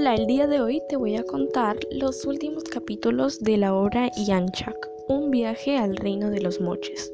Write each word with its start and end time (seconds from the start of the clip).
Hola, 0.00 0.14
el 0.14 0.28
día 0.28 0.46
de 0.46 0.60
hoy 0.60 0.80
te 0.88 0.96
voy 0.96 1.16
a 1.16 1.24
contar 1.24 1.76
los 1.90 2.24
últimos 2.24 2.62
capítulos 2.62 3.40
de 3.40 3.56
la 3.56 3.74
obra 3.74 4.08
Yanchak, 4.12 4.88
un 5.08 5.32
viaje 5.32 5.76
al 5.76 5.96
reino 5.96 6.30
de 6.30 6.40
los 6.40 6.60
moches. 6.60 7.12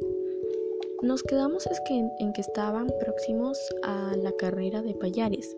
Nos 1.01 1.23
quedamos 1.23 1.67
es 1.67 1.81
que, 1.89 1.95
en 1.95 2.33
que 2.34 2.43
estaban 2.43 2.93
próximos 3.01 3.59
a 3.84 4.15
la 4.19 4.33
carrera 4.33 4.83
de 4.83 4.93
payares 4.93 5.57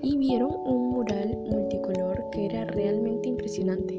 y 0.00 0.16
vieron 0.16 0.52
un 0.64 0.90
mural 0.90 1.36
multicolor 1.38 2.24
que 2.30 2.46
era 2.46 2.66
realmente 2.66 3.30
impresionante, 3.30 3.98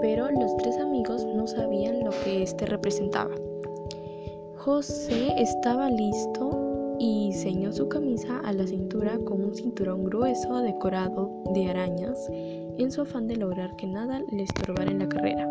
pero 0.00 0.30
los 0.30 0.56
tres 0.56 0.78
amigos 0.78 1.26
no 1.26 1.46
sabían 1.46 2.02
lo 2.02 2.12
que 2.24 2.44
este 2.44 2.64
representaba. 2.64 3.34
José 4.56 5.34
estaba 5.36 5.90
listo 5.90 6.67
y 6.98 7.32
ceñó 7.32 7.72
su 7.72 7.88
camisa 7.88 8.40
a 8.40 8.52
la 8.52 8.66
cintura 8.66 9.18
con 9.24 9.44
un 9.44 9.54
cinturón 9.54 10.04
grueso 10.04 10.58
decorado 10.58 11.30
de 11.54 11.68
arañas 11.68 12.28
en 12.30 12.90
su 12.90 13.02
afán 13.02 13.26
de 13.26 13.36
lograr 13.36 13.74
que 13.76 13.86
nada 13.86 14.22
le 14.30 14.42
estorbara 14.42 14.90
en 14.90 14.98
la 15.00 15.08
carrera. 15.08 15.48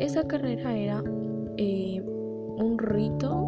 Esa 0.00 0.26
carrera 0.26 0.76
era 0.76 1.02
eh, 1.56 2.02
un 2.02 2.78
rito 2.78 3.46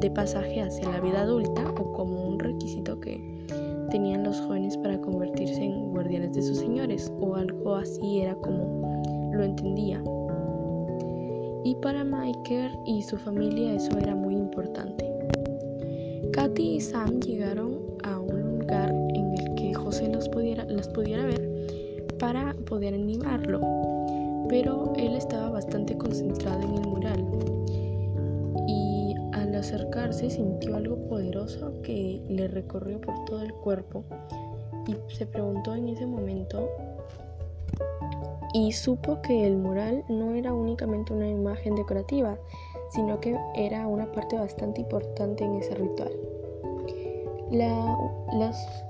de 0.00 0.10
pasaje 0.10 0.60
hacia 0.60 0.90
la 0.90 1.00
vida 1.00 1.22
adulta 1.22 1.70
o 1.80 1.92
como 1.92 2.28
un 2.28 2.38
requisito 2.38 2.98
que 3.00 3.20
tenían 3.90 4.24
los 4.24 4.40
jóvenes 4.40 4.76
para 4.78 5.00
convertirse 5.00 5.62
en 5.62 5.90
guardianes 5.90 6.34
de 6.34 6.42
sus 6.42 6.58
señores 6.58 7.12
o 7.20 7.34
algo 7.36 7.76
así 7.76 8.20
era 8.20 8.34
como 8.36 9.02
lo 9.32 9.44
entendía. 9.44 10.02
Y 11.64 11.74
para 11.76 12.04
Michael 12.04 12.78
y 12.84 13.02
su 13.02 13.16
familia 13.16 13.74
eso 13.74 13.96
era 13.98 14.14
muy 14.14 14.34
importante. 14.34 15.15
Katy 16.32 16.76
y 16.76 16.80
Sam 16.80 17.20
llegaron 17.20 17.78
a 18.04 18.18
un 18.18 18.58
lugar 18.58 18.90
en 18.90 19.34
el 19.34 19.54
que 19.54 19.74
José 19.74 20.08
los 20.08 20.28
pudiera, 20.28 20.64
las 20.64 20.88
pudiera 20.88 21.24
ver 21.24 21.46
para 22.18 22.54
poder 22.66 22.94
animarlo, 22.94 23.60
pero 24.48 24.92
él 24.96 25.14
estaba 25.14 25.50
bastante 25.50 25.96
concentrado 25.96 26.60
en 26.62 26.74
el 26.74 26.88
mural 26.88 27.24
y 28.66 29.14
al 29.32 29.54
acercarse 29.54 30.30
sintió 30.30 30.76
algo 30.76 30.96
poderoso 31.08 31.72
que 31.82 32.22
le 32.28 32.48
recorrió 32.48 33.00
por 33.00 33.24
todo 33.26 33.42
el 33.42 33.52
cuerpo 33.52 34.04
y 34.86 35.14
se 35.14 35.26
preguntó 35.26 35.74
en 35.74 35.88
ese 35.88 36.06
momento 36.06 36.68
y 38.54 38.72
supo 38.72 39.20
que 39.20 39.46
el 39.46 39.56
mural 39.56 40.04
no 40.08 40.34
era 40.34 40.54
únicamente 40.54 41.12
una 41.12 41.28
imagen 41.28 41.74
decorativa, 41.74 42.38
sino 42.90 43.20
que 43.20 43.36
era 43.54 43.86
una 43.86 44.10
parte 44.12 44.38
bastante 44.38 44.80
importante 44.80 45.44
en 45.44 45.54
ese 45.56 45.74
ritual. 45.74 46.12
las, 48.32 48.84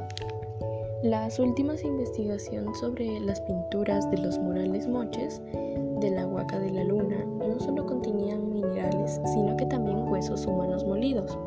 las 1.02 1.38
últimas 1.38 1.84
investigaciones 1.84 2.78
sobre 2.78 3.20
las 3.20 3.40
pinturas 3.42 4.10
de 4.10 4.18
los 4.18 4.38
murales 4.38 4.86
moches 4.88 5.40
de 6.00 6.10
la 6.10 6.26
Huaca 6.26 6.58
de 6.58 6.70
la 6.70 6.84
Luna 6.84 7.24
no 7.38 7.58
solo 7.58 7.86
contenían 7.86 8.50
minerales, 8.50 9.20
sino 9.32 9.56
que 9.56 9.66
también 9.66 10.08
huesos 10.08 10.46
humanos 10.46 10.84
molidos, 10.84 11.38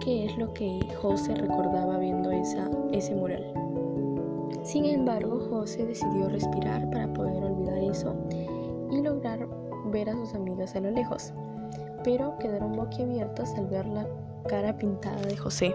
que 0.00 0.26
es 0.26 0.36
lo 0.38 0.52
que 0.54 0.80
José 1.00 1.34
recordaba 1.34 1.98
viendo 1.98 2.30
esa, 2.30 2.70
ese 2.92 3.14
mural. 3.14 3.44
Sin 4.62 4.84
embargo, 4.84 5.40
José 5.50 5.86
decidió 5.86 6.28
respirar 6.28 6.88
para 6.90 7.12
poder 7.12 7.42
olvidar 7.42 7.78
eso 7.78 8.14
ver 9.90 10.10
a 10.10 10.14
sus 10.14 10.34
amigas 10.34 10.74
a 10.74 10.80
lo 10.80 10.90
lejos, 10.90 11.32
pero 12.04 12.36
quedaron 12.38 12.72
boquiabiertas 12.72 13.54
al 13.54 13.66
ver 13.66 13.86
la 13.86 14.06
cara 14.48 14.76
pintada 14.76 15.20
de 15.22 15.36
José, 15.36 15.74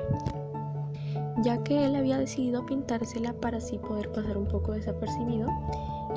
ya 1.41 1.61
que 1.63 1.85
él 1.85 1.95
había 1.95 2.17
decidido 2.17 2.65
pintársela 2.65 3.33
para 3.33 3.57
así 3.57 3.77
poder 3.77 4.11
pasar 4.11 4.37
un 4.37 4.47
poco 4.47 4.73
desapercibido 4.73 5.47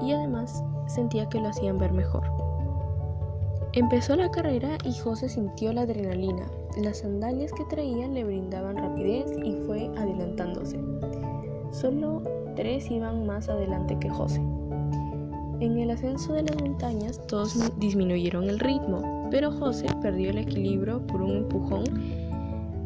y 0.03 0.13
además 0.13 0.63
sentía 0.87 1.29
que 1.29 1.41
lo 1.41 1.49
hacían 1.49 1.79
ver 1.79 1.93
mejor. 1.93 2.25
Empezó 3.73 4.17
la 4.17 4.31
carrera 4.31 4.79
y 4.85 4.95
José 4.95 5.29
sintió 5.29 5.71
la 5.73 5.83
adrenalina. 5.83 6.47
Las 6.79 6.99
sandalias 6.99 7.53
que 7.53 7.65
traía 7.67 8.09
le 8.09 8.25
brindaban 8.25 8.77
rapidez 8.77 9.27
y 9.45 9.53
fue 9.67 9.91
adelantándose. 9.99 10.81
Solo 11.73 12.23
tres 12.55 12.91
iban 12.91 13.27
más 13.27 13.51
adelante 13.51 13.99
que 13.99 14.09
José. 14.09 14.41
En 15.59 15.79
el 15.79 15.91
ascenso 15.91 16.35
de 16.35 16.43
las 16.43 16.57
montañas 16.61 17.19
todos 17.29 17.57
disminuyeron 17.79 18.51
el 18.51 18.59
ritmo, 18.59 19.29
pero 19.31 19.51
José 19.51 19.87
perdió 20.03 20.31
el 20.31 20.39
equilibrio 20.39 21.01
por 21.07 21.23
un 21.23 21.37
empujón, 21.39 21.85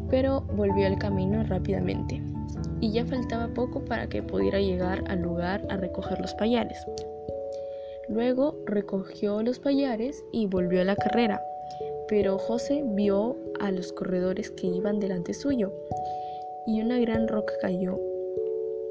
pero 0.09 0.41
volvió 0.55 0.87
al 0.87 0.97
camino 0.97 1.43
rápidamente. 1.43 2.21
Y 2.79 2.93
ya 2.93 3.05
faltaba 3.05 3.49
poco 3.49 3.83
para 3.83 4.07
que 4.07 4.23
pudiera 4.23 4.59
llegar 4.59 5.03
al 5.09 5.21
lugar 5.21 5.65
a 5.69 5.75
recoger 5.75 6.21
los 6.21 6.33
payares. 6.35 6.77
Luego 8.07 8.57
recogió 8.65 9.43
los 9.43 9.59
payares 9.59 10.23
y 10.31 10.47
volvió 10.47 10.81
a 10.81 10.85
la 10.85 10.95
carrera, 10.95 11.41
pero 12.07 12.37
José 12.37 12.83
vio 12.85 13.35
a 13.59 13.71
los 13.71 13.91
corredores 13.91 14.49
que 14.51 14.67
iban 14.67 14.99
delante 14.99 15.33
suyo 15.33 15.73
y 16.67 16.81
una 16.81 16.99
gran 16.99 17.27
roca 17.27 17.53
cayó. 17.61 17.99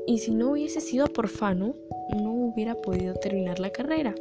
Y 0.07 0.19
si 0.19 0.35
no 0.35 0.53
hubiese 0.53 0.81
sido 0.81 1.07
por 1.07 1.29
Fano, 1.29 1.75
no 2.17 2.40
hubiera 2.53 2.75
podido 2.75 3.15
terminar 3.15 3.59
la 3.61 3.71
carrera. 3.71 4.15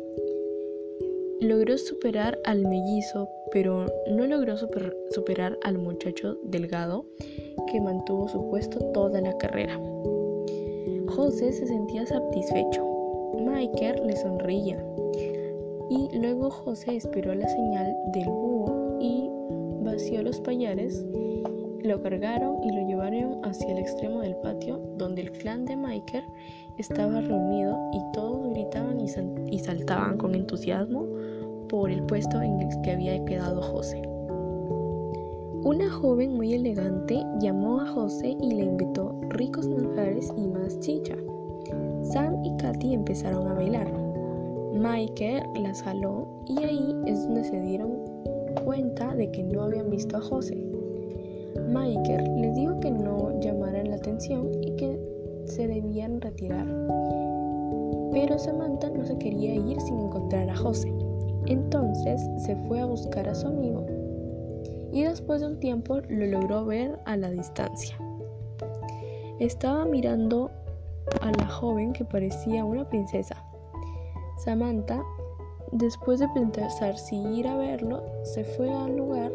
Logró 1.41 1.77
superar 1.77 2.37
al 2.45 2.67
mellizo, 2.67 3.29
pero 3.51 3.85
no 4.11 4.27
logró 4.27 4.55
superar 4.57 5.57
al 5.63 5.77
muchacho 5.77 6.37
delgado 6.43 7.05
que 7.71 7.79
mantuvo 7.79 8.27
su 8.27 8.49
puesto 8.49 8.79
toda 8.91 9.21
la 9.21 9.37
carrera. 9.37 9.79
José 11.07 11.51
se 11.51 11.65
sentía 11.65 12.05
satisfecho. 12.05 12.85
Michael 13.39 14.05
le 14.05 14.15
sonreía. 14.17 14.83
Y 15.89 16.17
luego 16.17 16.49
José 16.49 16.97
esperó 16.97 17.33
la 17.33 17.47
señal 17.47 17.95
del 18.13 18.25
búho 18.25 18.97
y 19.01 19.29
vació 19.83 20.21
los 20.21 20.39
payares 20.41 21.03
lo 21.83 22.01
cargaron 22.01 22.63
y 22.63 22.68
hacia 23.43 23.71
el 23.71 23.79
extremo 23.79 24.21
del 24.21 24.35
patio 24.37 24.79
donde 24.97 25.21
el 25.21 25.31
clan 25.31 25.65
de 25.65 25.75
Michael 25.75 26.25
estaba 26.77 27.21
reunido 27.21 27.77
y 27.93 27.99
todos 28.13 28.53
gritaban 28.53 28.99
y, 28.99 29.59
saltaban 29.59 30.17
con 30.17 30.35
entusiasmo 30.35 31.05
por 31.67 31.91
el 31.91 32.03
puesto 32.03 32.41
en 32.41 32.61
el 32.61 32.81
que 32.81 32.91
había 32.91 33.23
quedado 33.25 33.61
José. 33.61 34.01
Una 35.63 35.89
joven 35.89 36.35
muy 36.35 36.53
elegante 36.53 37.21
llamó 37.41 37.81
a 37.81 37.87
José 37.87 38.37
y 38.41 38.51
le 38.53 38.63
invitó 38.63 39.13
ricos 39.29 39.67
manjares 39.67 40.31
y 40.37 40.47
más 40.47 40.79
chicha. 40.79 41.15
Sam 42.03 42.43
y 42.45 42.55
Katy 42.57 42.93
empezaron 42.93 43.47
a 43.47 43.53
bailar. 43.53 43.91
Michael 44.73 45.43
las 45.61 45.83
jaló 45.83 46.27
y 46.47 46.63
ahí 46.63 46.95
es 47.05 47.23
donde 47.23 47.43
se 47.43 47.59
dieron 47.59 47.91
cuenta 48.63 49.13
de 49.15 49.29
que 49.31 49.43
no 49.43 49.63
habían 49.63 49.89
visto 49.89 50.17
a 50.17 50.21
José. 50.21 50.68
Michael 51.67 52.41
les 52.41 52.55
dijo 52.55 52.79
que 52.79 52.91
no 52.91 53.39
llamaran 53.39 53.89
la 53.89 53.95
atención 53.95 54.49
y 54.61 54.75
que 54.75 54.99
se 55.45 55.67
debían 55.67 56.21
retirar. 56.21 56.65
Pero 58.11 58.37
Samantha 58.37 58.89
no 58.89 59.05
se 59.05 59.17
quería 59.17 59.55
ir 59.55 59.79
sin 59.81 59.99
encontrar 59.99 60.49
a 60.49 60.55
José. 60.55 60.93
Entonces 61.45 62.21
se 62.37 62.55
fue 62.67 62.79
a 62.79 62.85
buscar 62.85 63.27
a 63.27 63.35
su 63.35 63.47
amigo 63.47 63.85
y 64.91 65.03
después 65.03 65.41
de 65.41 65.47
un 65.47 65.59
tiempo 65.59 65.99
lo 66.09 66.25
logró 66.25 66.65
ver 66.65 66.99
a 67.05 67.15
la 67.17 67.29
distancia. 67.29 67.95
Estaba 69.39 69.85
mirando 69.85 70.51
a 71.21 71.31
la 71.31 71.47
joven 71.47 71.93
que 71.93 72.05
parecía 72.05 72.65
una 72.65 72.87
princesa. 72.89 73.35
Samantha, 74.37 75.01
después 75.71 76.19
de 76.19 76.27
pensar 76.29 76.97
si 76.97 77.15
ir 77.15 77.47
a 77.47 77.55
verlo, 77.57 78.03
se 78.23 78.43
fue 78.43 78.69
al 78.71 78.97
lugar 78.97 79.31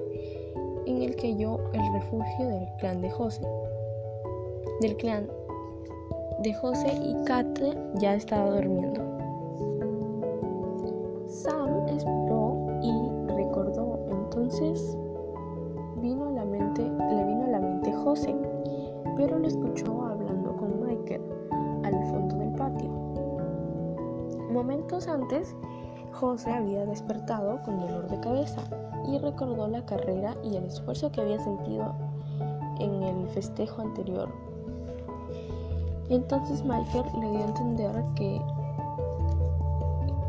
en 0.86 1.02
el 1.02 1.16
que 1.16 1.36
yo 1.36 1.58
el 1.72 1.92
refugio 1.92 2.48
del 2.48 2.68
clan 2.78 3.00
de 3.00 3.10
José. 3.10 3.42
Del 4.80 4.96
clan 4.96 5.28
de 6.42 6.54
José 6.54 6.92
y 7.02 7.24
Kate 7.24 7.76
ya 7.94 8.14
estaba 8.14 8.50
durmiendo. 8.50 9.00
Sam 11.26 11.86
esperó 11.88 12.66
y 12.82 13.32
recordó, 13.32 13.98
entonces 14.10 14.96
vino 15.96 16.28
a 16.28 16.32
la 16.32 16.44
mente, 16.44 16.82
le 16.82 17.24
vino 17.24 17.44
a 17.44 17.48
la 17.48 17.60
mente 17.60 17.92
José, 17.92 18.34
pero 19.16 19.38
lo 19.38 19.46
escuchó 19.46 20.04
hablando 20.04 20.56
con 20.56 20.86
Michael 20.86 21.22
al 21.84 22.04
fondo 22.06 22.36
del 22.36 22.52
patio. 22.52 22.90
Momentos 24.50 25.08
antes, 25.08 25.54
José 26.12 26.50
había 26.50 26.84
despertado 26.86 27.60
con 27.62 27.80
dolor 27.80 28.08
de 28.08 28.20
cabeza 28.20 28.62
y 29.06 29.18
recordó 29.18 29.68
la 29.68 29.84
carrera 29.84 30.36
y 30.42 30.56
el 30.56 30.64
esfuerzo 30.64 31.10
que 31.10 31.20
había 31.20 31.38
sentido 31.40 31.94
en 32.78 33.02
el 33.02 33.28
festejo 33.28 33.82
anterior. 33.82 34.28
Entonces 36.08 36.62
Michael 36.64 37.04
le 37.20 37.30
dio 37.30 37.40
a 37.40 37.48
entender 37.48 38.04
que 38.14 38.40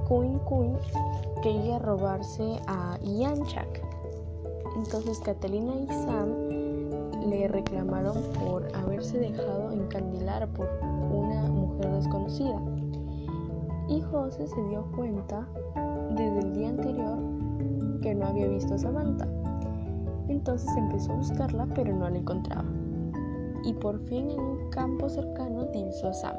Queen 0.08 0.40
Queen 0.48 0.78
quería 1.42 1.80
robarse 1.80 2.60
a 2.68 2.98
Yanchak. 3.02 3.82
Entonces 4.78 5.20
Catalina 5.20 5.74
y 5.76 5.88
Sam 5.88 6.30
le 7.30 7.48
reclamaron 7.48 8.18
por 8.40 8.68
haberse 8.76 9.18
dejado 9.18 9.72
encandilar 9.72 10.48
por 10.50 10.70
una 11.12 11.44
mujer 11.50 11.92
desconocida. 11.92 12.62
Y 13.88 14.02
José 14.02 14.48
se 14.48 14.64
dio 14.70 14.86
cuenta 14.96 15.48
desde 16.12 16.40
el 16.40 16.54
día 16.54 16.70
anterior 16.70 17.35
que 18.06 18.14
no 18.14 18.28
había 18.28 18.48
visto 18.48 18.76
a 18.76 18.78
Samantha. 18.78 19.28
Entonces 20.28 20.70
empezó 20.78 21.12
a 21.12 21.16
buscarla, 21.16 21.68
pero 21.74 21.92
no 21.92 22.08
la 22.08 22.20
encontraba. 22.20 22.72
Y 23.64 23.74
por 23.74 24.00
fin 24.06 24.30
en 24.30 24.40
un 24.40 24.70
campo 24.70 25.10
cercano 25.10 25.66
divisó 25.74 26.10
a 26.10 26.14
Sam. 26.14 26.38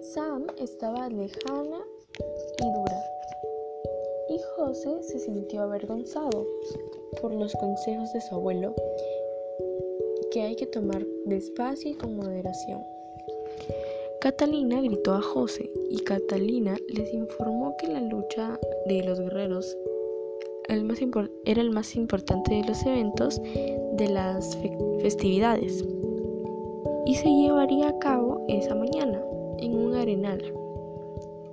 Sam 0.00 0.46
estaba 0.58 1.08
lejana 1.08 1.78
y 2.58 2.72
dura. 2.72 3.04
Y 4.30 4.40
José 4.56 5.04
se 5.04 5.20
sintió 5.20 5.62
avergonzado 5.62 6.44
por 7.20 7.32
los 7.32 7.54
consejos 7.54 8.12
de 8.12 8.20
su 8.22 8.34
abuelo 8.34 8.74
que 10.32 10.42
hay 10.42 10.56
que 10.56 10.66
tomar 10.66 11.06
despacio 11.26 11.92
y 11.92 11.94
con 11.94 12.16
moderación. 12.16 12.82
Catalina 14.20 14.80
gritó 14.80 15.14
a 15.14 15.22
José 15.22 15.70
y 15.90 15.98
Catalina 16.04 16.76
les 16.88 17.12
informó 17.12 17.76
que 17.78 17.88
la 17.88 18.00
lucha 18.00 18.58
de 18.86 19.02
los 19.02 19.18
guerreros 19.18 19.76
era 20.68 21.60
el 21.60 21.70
más 21.72 21.96
importante 21.96 22.54
de 22.54 22.64
los 22.64 22.86
eventos 22.86 23.42
de 23.94 24.08
las 24.08 24.56
festividades 25.02 25.84
y 27.06 27.14
se 27.16 27.28
llevaría 27.28 27.88
a 27.88 27.98
cabo 27.98 28.44
esa 28.48 28.74
mañana 28.74 29.20
en 29.58 29.74
un 29.74 29.94
arenal. 29.94 30.40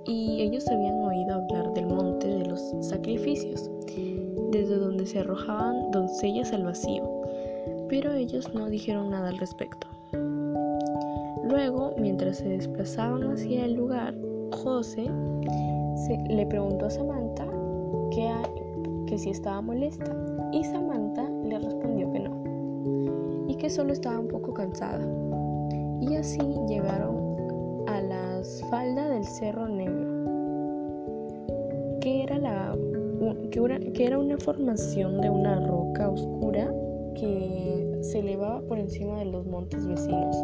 Y 0.04 0.40
ellos 0.42 0.66
habían 0.68 1.00
oído 1.00 1.34
hablar 1.34 1.74
del 1.74 1.86
monte 1.86 2.28
de 2.28 2.46
los 2.46 2.60
sacrificios, 2.80 3.68
desde 4.52 4.76
donde 4.76 5.04
se 5.04 5.18
arrojaban 5.18 5.90
doncellas 5.90 6.52
al 6.52 6.64
vacío, 6.64 7.02
pero 7.88 8.14
ellos 8.14 8.54
no 8.54 8.70
dijeron 8.70 9.10
nada 9.10 9.30
al 9.30 9.38
respecto. 9.38 9.88
Luego, 11.44 11.94
mientras 11.98 12.38
se 12.38 12.48
desplazaban 12.48 13.24
hacia 13.24 13.64
el 13.64 13.74
lugar, 13.74 14.14
José 14.52 15.06
le 16.28 16.46
preguntó 16.46 16.86
a 16.86 16.90
Samantha 16.90 17.46
que, 18.10 19.18
si 19.18 19.30
estaba 19.30 19.60
molesta 19.60 20.14
y 20.52 20.64
Samantha 20.64 21.28
le 21.44 21.58
respondió 21.58 22.10
que 22.12 22.20
no 22.20 23.46
y 23.48 23.56
que 23.56 23.70
solo 23.70 23.92
estaba 23.92 24.18
un 24.20 24.28
poco 24.28 24.52
cansada. 24.52 25.04
Y 26.00 26.14
así 26.14 26.40
llegaron 26.68 27.84
a 27.88 28.00
la 28.00 28.42
falda 28.70 29.08
del 29.08 29.24
Cerro 29.24 29.68
Negro, 29.68 30.06
que 32.00 32.22
era, 32.22 32.38
la, 32.38 32.76
que 33.94 34.06
era 34.06 34.18
una 34.18 34.38
formación 34.38 35.20
de 35.20 35.30
una 35.30 35.66
roca 35.66 36.10
oscura 36.10 36.72
que 37.14 37.98
se 38.02 38.20
elevaba 38.20 38.60
por 38.62 38.78
encima 38.78 39.18
de 39.18 39.24
los 39.24 39.46
montes 39.46 39.86
vecinos, 39.86 40.36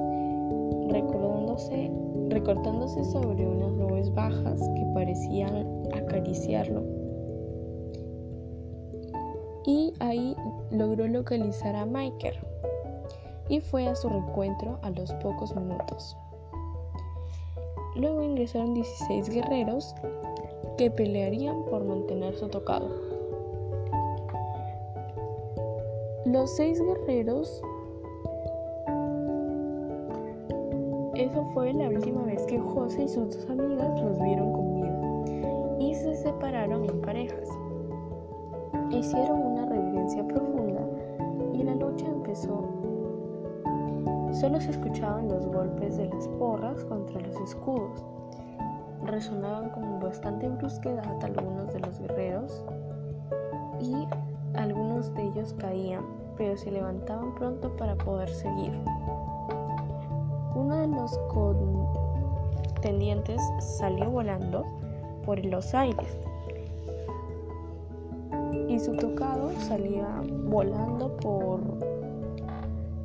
recordándose, 0.94 1.90
recortándose 2.28 3.04
sobre 3.04 3.46
unas 3.46 3.72
nubes 3.72 4.14
bajas 4.14 4.60
que 4.60 4.86
parecían 4.94 5.66
acariciarlo. 5.92 6.82
Y 9.66 9.92
ahí 9.98 10.36
logró 10.70 11.08
localizar 11.08 11.74
a 11.74 11.84
Michael 11.84 12.36
y 13.48 13.60
fue 13.60 13.88
a 13.88 13.96
su 13.96 14.08
reencuentro 14.08 14.78
a 14.82 14.90
los 14.90 15.12
pocos 15.14 15.54
minutos. 15.56 16.16
Luego 17.96 18.22
ingresaron 18.22 18.74
16 18.74 19.30
guerreros 19.30 19.94
que 20.76 20.90
pelearían 20.90 21.64
por 21.64 21.84
mantener 21.84 22.34
su 22.34 22.48
tocado. 22.48 22.88
Los 26.24 26.56
seis 26.56 26.80
guerreros, 26.80 27.62
eso 31.34 31.44
fue 31.52 31.72
la 31.72 31.88
última 31.88 32.22
vez 32.22 32.46
que 32.46 32.60
José 32.60 33.02
y 33.02 33.08
sus 33.08 33.34
dos 33.34 33.50
amigas 33.50 34.00
los 34.00 34.20
vieron 34.22 34.52
con 34.52 35.80
y 35.80 35.92
se 35.92 36.14
separaron 36.14 36.84
en 36.84 37.00
parejas. 37.00 37.48
Hicieron 38.92 39.42
una 39.42 39.66
reverencia 39.66 40.24
profunda 40.28 40.82
y 41.52 41.64
la 41.64 41.74
lucha 41.74 42.06
empezó 42.06 42.62
Solo 44.30 44.60
se 44.60 44.70
escuchaban 44.70 45.26
los 45.26 45.48
golpes 45.48 45.96
de 45.96 46.06
las 46.06 46.28
porras 46.38 46.84
contra 46.84 47.20
los 47.20 47.34
escudos. 47.40 48.04
Resonaban 49.04 49.70
con 49.70 49.98
bastante 49.98 50.48
brusquedad 50.48 51.18
algunos 51.20 51.72
de 51.72 51.80
los 51.80 51.98
guerreros 51.98 52.64
y 53.80 54.06
algunos 54.56 55.12
de 55.14 55.24
ellos 55.24 55.52
caían, 55.54 56.04
pero 56.36 56.56
se 56.56 56.70
levantaban 56.70 57.34
pronto 57.34 57.76
para 57.76 57.96
poder 57.96 58.28
seguir. 58.28 58.72
Uno 60.54 60.76
de 60.76 60.86
los 60.86 61.18
contendientes 62.78 63.40
salió 63.60 64.08
volando 64.10 64.64
por 65.24 65.44
los 65.44 65.74
aires 65.74 66.06
y 68.68 68.78
su 68.78 68.94
tocado 68.96 69.50
salía 69.60 70.22
volando 70.46 71.16
por, 71.16 71.60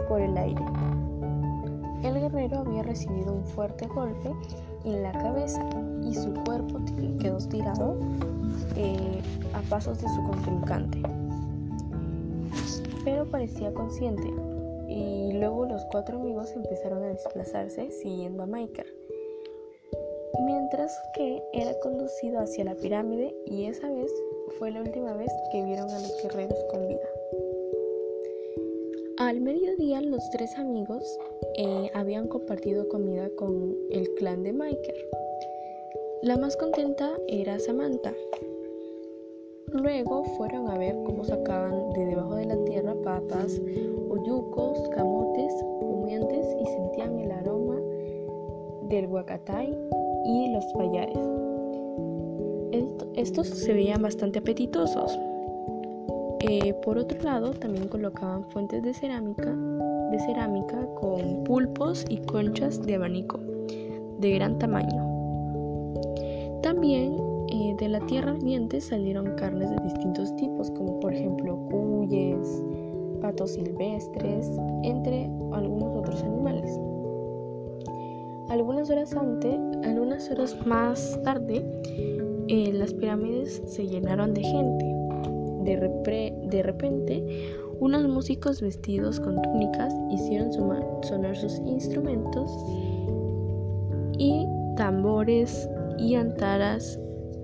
por 0.08 0.22
el 0.22 0.38
aire. 0.38 0.64
El 2.04 2.14
guerrero 2.20 2.60
había 2.60 2.84
recibido 2.84 3.34
un 3.34 3.44
fuerte 3.44 3.88
golpe 3.88 4.32
en 4.86 5.04
la 5.04 5.12
cabeza 5.12 5.62
y 6.04 6.14
su 6.14 6.34
cuerpo 6.46 6.80
quedó 7.20 7.38
tirado 7.40 7.98
eh, 8.76 9.22
a 9.54 9.62
pasos 9.70 10.02
de 10.02 10.08
su 10.08 10.24
contrincante. 10.24 11.02
Pero 13.04 13.26
parecía 13.26 13.74
consciente 13.74 14.32
y 14.90 15.34
luego 15.34 15.66
los 15.66 15.86
cuatro 15.86 16.18
amigos 16.18 16.52
empezaron 16.54 17.04
a 17.04 17.10
desplazarse 17.10 17.92
siguiendo 17.92 18.44
a 18.44 18.48
Michael, 18.48 18.88
mientras 20.46 20.98
que 21.14 21.42
era 21.54 21.80
conducido 21.80 22.40
hacia 22.40 22.66
la 22.66 22.76
pirámide 22.76 23.36
y 23.46 23.66
esa 23.66 23.90
vez 23.92 24.12
fue 24.58 24.72
la 24.72 24.82
última 24.82 25.14
vez 25.14 25.32
que 25.52 25.64
vieron 25.64 25.90
a 25.90 26.00
los 26.00 26.24
guerreros 26.24 26.60
con 26.72 26.88
vida. 26.88 27.08
Al 29.20 29.42
mediodía 29.42 30.02
los 30.02 30.28
tres 30.32 30.58
amigos 30.58 31.04
eh, 31.56 31.92
habían 31.94 32.28
compartido 32.28 32.88
comida 32.88 33.30
con 33.36 33.78
el 33.92 34.12
clan 34.16 34.44
de 34.44 34.54
Michael. 34.54 35.06
La 36.24 36.38
más 36.38 36.56
contenta 36.58 37.12
era 37.28 37.60
Samantha. 37.60 38.14
Luego 39.74 40.24
fueron 40.38 40.70
a 40.70 40.78
ver 40.78 40.96
cómo 41.06 41.24
sacaban 41.24 41.92
de 41.94 42.06
debajo 42.06 42.36
de 42.36 42.46
la 42.46 42.58
tierra 42.66 42.96
papas, 43.04 43.62
oyucos, 44.10 44.90
camotes, 44.90 45.54
humeantes 45.82 46.48
y 46.60 46.66
sentían 46.66 47.20
el 47.20 47.32
aroma 47.32 47.76
del 48.90 49.08
huacatay 49.08 49.78
y 50.26 50.52
los 50.54 50.66
payares. 50.74 51.20
estos 53.16 53.48
se 53.48 53.74
veían 53.74 54.02
bastante 54.02 54.40
apetitosos, 54.40 55.20
eh, 56.42 56.74
por 56.86 56.98
otro 56.98 57.22
lado, 57.22 57.52
también 57.52 57.90
colocaban 57.90 58.46
fuentes 58.46 58.82
de 58.82 58.94
cerámica, 58.94 59.54
de 60.10 60.20
cerámica 60.20 60.88
con 60.96 61.44
pulpos 61.44 62.06
y 62.08 62.18
conchas 62.20 62.82
de 62.82 62.96
abanico 62.96 63.40
de 64.20 64.32
gran 64.32 64.58
tamaño. 64.58 65.06
También 66.62 67.29
eh, 67.52 67.76
de 67.78 67.90
la 67.90 68.00
tierra 68.06 68.32
ardiente 68.32 68.82
salieron 68.82 69.36
carnes 69.36 69.70
de 69.70 69.78
distintos 69.84 70.36
tipos, 70.36 70.72
como 70.72 71.00
por 71.00 71.14
ejemplo 71.14 71.58
cuyes, 71.70 72.64
patos 73.22 73.52
silvestres, 73.52 74.50
entre 74.84 75.26
algunos 75.54 75.96
otros 75.98 76.24
animales. 76.24 76.80
Algunas 78.50 78.90
horas 78.90 79.14
antes, 79.16 79.60
algunas 79.84 80.30
horas 80.32 80.58
más 80.66 81.20
tarde, 81.24 81.64
eh, 82.48 82.72
las 82.74 82.94
pirámides 82.94 83.62
se 83.66 83.88
llenaron 83.88 84.34
de 84.34 84.42
gente 84.42 85.00
de, 85.78 86.64
repente, 86.64 87.54
unos 87.80 88.08
músicos 88.08 88.62
vestidos 88.62 89.20
con 89.20 89.42
túnicas 89.42 89.94
hicieron 90.12 90.52
sonar 90.52 91.36
sus 91.36 91.60
instrumentos 91.60 92.52
y 94.18 94.46
tambores 94.76 95.70
y 95.98 96.16
antaras 96.16 97.00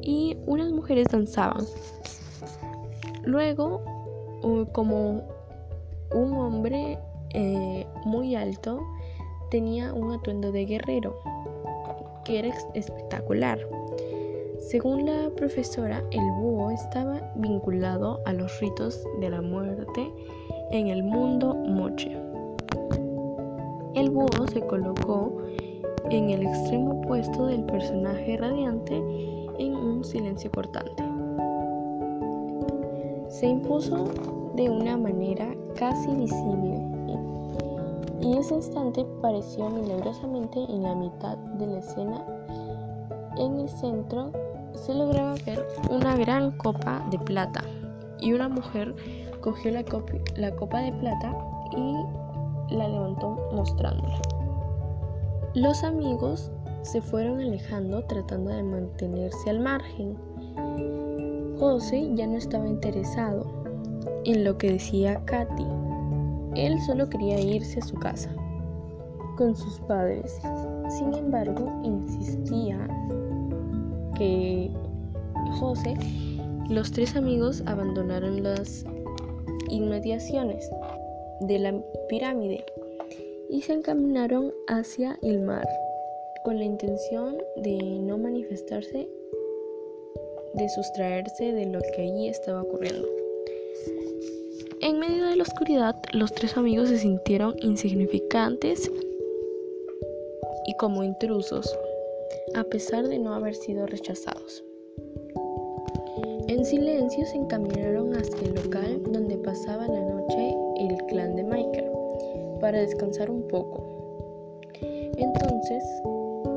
y 0.05 0.38
unas 0.45 0.71
mujeres 0.71 1.07
danzaban. 1.12 1.65
Luego, 3.24 3.81
como 4.71 5.24
un 6.13 6.33
hombre 6.33 7.00
eh, 7.33 7.85
muy 8.05 8.35
alto 8.35 8.79
tenía 9.50 9.93
un 9.93 10.13
atuendo 10.13 10.51
de 10.51 10.65
guerrero 10.65 11.19
que 12.24 12.39
era 12.39 12.55
espectacular. 12.74 13.59
Según 14.59 15.05
la 15.05 15.29
profesora, 15.35 16.03
el 16.12 16.25
búho 16.39 16.71
estaba 16.71 17.21
vinculado 17.35 18.21
a 18.25 18.33
los 18.33 18.59
ritos 18.59 19.03
de 19.19 19.29
la 19.29 19.41
muerte 19.41 20.12
en 20.71 20.88
el 20.88 21.03
mundo 21.03 21.53
moche. 21.53 22.12
El 23.95 24.09
búho 24.09 24.47
se 24.51 24.62
colocó 24.62 25.41
en 26.09 26.29
el 26.29 26.43
extremo 26.43 27.01
opuesto 27.01 27.45
del 27.47 27.63
personaje 27.63 28.38
radiante 28.38 29.01
en 29.59 29.75
un 29.75 30.03
silencio 30.03 30.51
cortante. 30.51 31.03
se 33.29 33.47
impuso 33.47 34.05
de 34.55 34.69
una 34.69 34.95
manera 34.95 35.53
casi 35.75 36.09
visible 36.15 36.79
y 38.21 38.38
ese 38.38 38.55
instante 38.55 39.05
pareció 39.21 39.69
milagrosamente 39.69 40.63
en 40.69 40.83
la 40.83 40.95
mitad 40.95 41.38
de 41.38 41.67
la 41.67 41.79
escena. 41.79 42.25
En 43.38 43.59
el 43.59 43.69
centro 43.69 44.31
se 44.74 44.93
lograba 44.93 45.35
ver 45.45 45.67
una 45.91 46.15
gran 46.15 46.57
copa 46.57 47.05
de 47.12 47.19
plata 47.19 47.62
y 48.19 48.33
una 48.33 48.47
mujer 48.47 48.95
cogió 49.41 49.71
la, 49.71 49.83
la 50.38 50.55
copa 50.55 50.79
de 50.79 50.93
plata 50.93 51.38
y 51.77 52.74
la 52.74 52.88
levantó 52.88 53.38
mostrándola. 53.53 54.17
Los 55.53 55.83
amigos 55.83 56.51
se 56.86 57.01
fueron 57.01 57.39
alejando 57.39 58.04
tratando 58.04 58.51
de 58.51 58.62
mantenerse 58.62 59.50
al 59.50 59.60
margen. 59.60 60.15
José 61.58 62.12
ya 62.13 62.27
no 62.27 62.38
estaba 62.38 62.68
interesado 62.68 63.46
en 64.24 64.44
lo 64.44 64.58
que 64.58 64.74
decía 64.74 65.24
Katy. 65.25 65.65
Él 66.56 66.80
solo 66.86 67.10
quería 67.10 67.39
irse 67.39 67.80
a 67.80 67.84
su 67.86 67.96
casa 67.96 68.34
con 69.36 69.56
sus 69.56 69.80
padres. 69.82 70.39
Sin 70.89 71.13
embargo, 71.13 71.82
insistía 71.84 72.88
que 74.15 74.72
José, 75.60 75.96
los 76.70 76.92
tres 76.92 77.15
amigos 77.15 77.63
abandonaron 77.65 78.44
las 78.44 78.86
inmediaciones 79.70 80.70
de 81.42 81.60
la 81.60 81.74
pirámide 82.08 82.63
y 83.50 83.62
se 83.62 83.74
encaminaron 83.74 84.54
hacia 84.68 85.18
el 85.22 85.42
mar 85.42 85.68
con 86.45 86.59
la 86.59 86.63
intención 86.63 87.39
de 87.55 87.75
no 88.03 88.19
manifestarse, 88.19 89.09
de 90.53 90.69
sustraerse 90.69 91.51
de 91.51 91.65
lo 91.65 91.79
que 91.81 92.03
allí 92.03 92.29
estaba 92.29 92.61
ocurriendo. 92.61 93.07
En 94.81 94.99
medio 94.99 95.25
de 95.25 95.37
la 95.37 95.41
oscuridad, 95.41 95.95
los 96.13 96.31
tres 96.31 96.55
amigos 96.55 96.89
se 96.89 96.99
sintieron 96.99 97.55
insignificantes 97.61 98.91
y 100.67 100.73
como 100.77 101.03
intrusos, 101.03 101.75
a 102.53 102.63
pesar 102.63 103.07
de 103.07 103.17
no 103.17 103.33
haber 103.33 103.55
sido 103.55 103.87
rechazados. 103.87 104.63
En 106.47 106.63
silencio 106.63 107.25
se 107.25 107.37
encaminaron 107.37 108.13
hacia 108.13 108.47
el 108.47 108.53
local 108.53 109.01
donde 109.11 109.35
pasaba 109.39 109.87
la 109.87 109.99
noche 109.99 110.55
el 110.77 110.95
clan 111.07 111.35
de 111.35 111.43
Michael 111.43 111.89
para 112.61 112.81
descansar 112.81 113.31
un 113.31 113.47
poco. 113.47 113.95
Entonces, 115.17 115.83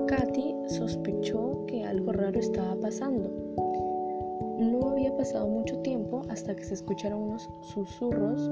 Katy 0.09 0.55
sospechó 0.69 1.67
que 1.67 1.85
algo 1.85 2.13
raro 2.13 2.41
estaba 2.41 2.75
pasando. 2.77 3.31
No 4.59 4.89
había 4.89 5.15
pasado 5.15 5.47
mucho 5.47 5.77
tiempo 5.81 6.23
hasta 6.31 6.57
que 6.57 6.65
se 6.65 6.73
escucharon 6.73 7.21
unos 7.21 7.51
susurros 7.61 8.51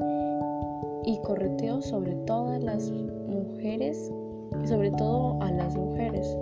y 1.07 1.19
correteos 1.23 1.87
sobre 1.87 2.15
todas 2.27 2.63
las 2.63 2.91
mujeres 2.91 4.13
y 4.63 4.67
sobre 4.67 4.91
todo 4.91 5.41
a 5.41 5.51
las 5.51 5.75
mujeres 5.75 6.37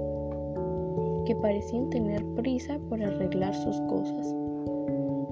que 1.27 1.37
parecían 1.37 1.91
tener 1.91 2.25
prisa 2.35 2.81
por 2.89 3.01
arreglar 3.01 3.55
sus 3.55 3.81
cosas. 3.83 4.35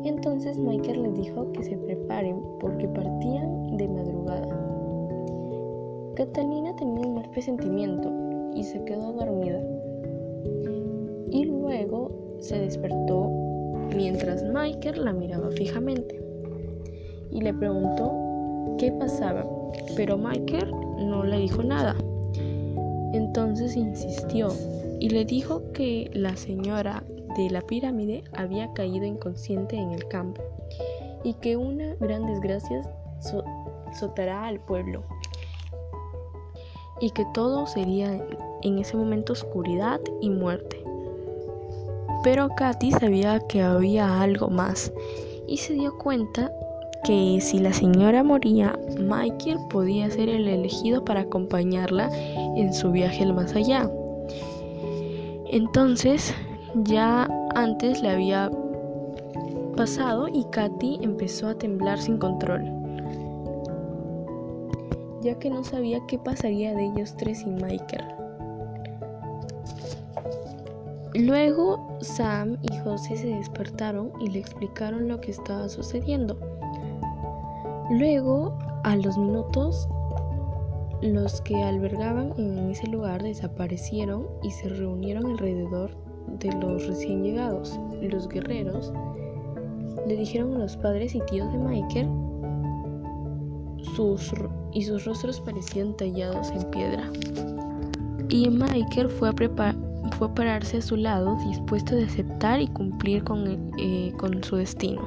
Entonces 0.05 0.59
Michael 0.59 1.03
les 1.03 1.15
dijo 1.17 1.51
que 1.51 1.65
se 1.65 1.77
preparen 1.77 2.41
porque 2.61 2.87
partían 2.87 3.77
de 3.77 3.89
madrugada. 3.89 4.47
Catalina 6.15 6.73
tenía 6.77 7.05
un 7.05 7.15
mal 7.17 7.29
presentimiento 7.31 8.12
y 8.55 8.62
se 8.62 8.85
quedó 8.85 9.12
dormida. 9.12 9.72
Se 12.43 12.59
despertó 12.59 13.31
mientras 13.95 14.43
Michael 14.43 15.05
la 15.05 15.13
miraba 15.13 15.53
fijamente 15.53 16.21
y 17.31 17.41
le 17.41 17.55
preguntó 17.55 18.13
qué 18.79 18.91
pasaba, 18.91 19.47
pero 19.95 20.19
Michael 20.19 20.73
no 20.99 21.23
le 21.23 21.39
dijo 21.39 21.63
nada. 21.63 21.95
Entonces 23.13 23.77
insistió 23.77 24.49
y 24.99 25.11
le 25.11 25.25
dijo 25.25 25.63
que 25.73 26.11
la 26.15 26.35
señora 26.35 27.05
de 27.37 27.49
la 27.49 27.61
pirámide 27.61 28.25
había 28.33 28.73
caído 28.73 29.05
inconsciente 29.05 29.77
en 29.77 29.93
el 29.93 30.09
campo 30.09 30.43
y 31.23 31.35
que 31.35 31.57
una 31.57 31.95
gran 32.01 32.27
desgracia 32.27 32.83
sotará 33.93 34.49
al 34.49 34.59
pueblo 34.59 35.05
y 37.01 37.11
que 37.11 37.25
todo 37.35 37.69
sería 37.69 38.21
en 38.63 38.79
ese 38.79 38.97
momento 38.97 39.33
oscuridad 39.33 40.01
y 40.21 40.29
muerte. 40.29 40.82
Pero 42.23 42.49
Katy 42.50 42.93
sabía 42.93 43.41
que 43.49 43.62
había 43.62 44.23
algo 44.23 44.49
más 44.49 44.93
y 45.49 45.57
se 45.57 45.75
dio 45.75 45.97
cuenta 45.99 46.50
que 47.05 47.38
si 47.41 47.59
la 47.59 47.73
señora 47.73 48.23
moría, 48.23 48.79
Michael 48.97 49.59
podía 49.71 50.09
ser 50.09 50.29
el 50.29 50.47
elegido 50.47 51.05
para 51.05 51.23
acompañarla 51.23 52.11
en 52.57 52.73
su 52.73 52.93
viaje 52.93 53.25
al 53.25 53.35
más 53.35 53.57
allá. 53.57 53.91
Entonces 55.50 56.33
ya 56.85 57.29
antes 57.55 58.00
le 58.02 58.11
había 58.11 58.50
pasado 59.76 60.29
y 60.29 60.45
Katy 60.45 61.00
empezó 61.02 61.49
a 61.49 61.55
temblar 61.55 61.99
sin 61.99 62.19
control, 62.19 62.64
ya 65.23 65.38
que 65.38 65.50
no 65.50 65.64
sabía 65.64 65.99
qué 66.07 66.19
pasaría 66.19 66.73
de 66.75 66.87
ellos 66.87 67.17
tres 67.17 67.41
sin 67.41 67.57
Michael. 67.57 68.22
Luego 71.14 71.99
Sam 72.00 72.57
y 72.62 72.78
José 72.78 73.16
se 73.16 73.26
despertaron 73.26 74.12
y 74.21 74.31
le 74.31 74.38
explicaron 74.38 75.09
lo 75.09 75.21
que 75.21 75.31
estaba 75.31 75.69
sucediendo. 75.69 76.38
Luego, 77.90 78.57
a 78.85 78.97
los 78.97 79.19
minutos, 79.19 79.88
los 81.02 81.42
que 81.42 81.62
albergaban 81.62 82.33
en 82.38 82.71
ese 82.71 82.87
lugar 82.87 83.23
desaparecieron 83.23 84.26
y 84.42 84.50
se 84.50 84.69
reunieron 84.71 85.26
alrededor 85.26 85.90
de 86.38 86.52
los 86.52 86.87
recién 86.87 87.23
llegados. 87.23 87.78
Los 88.00 88.28
guerreros 88.28 88.92
le 90.07 90.16
dijeron 90.16 90.54
a 90.54 90.61
los 90.61 90.76
padres 90.76 91.14
y 91.14 91.21
tíos 91.26 91.52
de 91.52 91.59
Michael 91.59 92.09
sus, 93.97 94.33
y 94.73 94.83
sus 94.83 95.04
rostros 95.04 95.40
parecían 95.40 95.97
tallados 95.97 96.50
en 96.50 96.71
piedra. 96.71 97.11
Y 98.28 98.49
Michael 98.49 99.09
fue 99.11 99.28
a, 99.28 99.75
pararse 100.29 100.79
a 100.79 100.83
su 100.83 100.97
lado 100.97 101.37
dispuesto 101.49 101.97
a 101.97 102.05
aceptar 102.05 102.61
y 102.61 102.69
cumplir 102.69 103.25
con, 103.25 103.73
eh, 103.79 104.12
con 104.19 104.43
su 104.45 104.57
destino. 104.57 105.02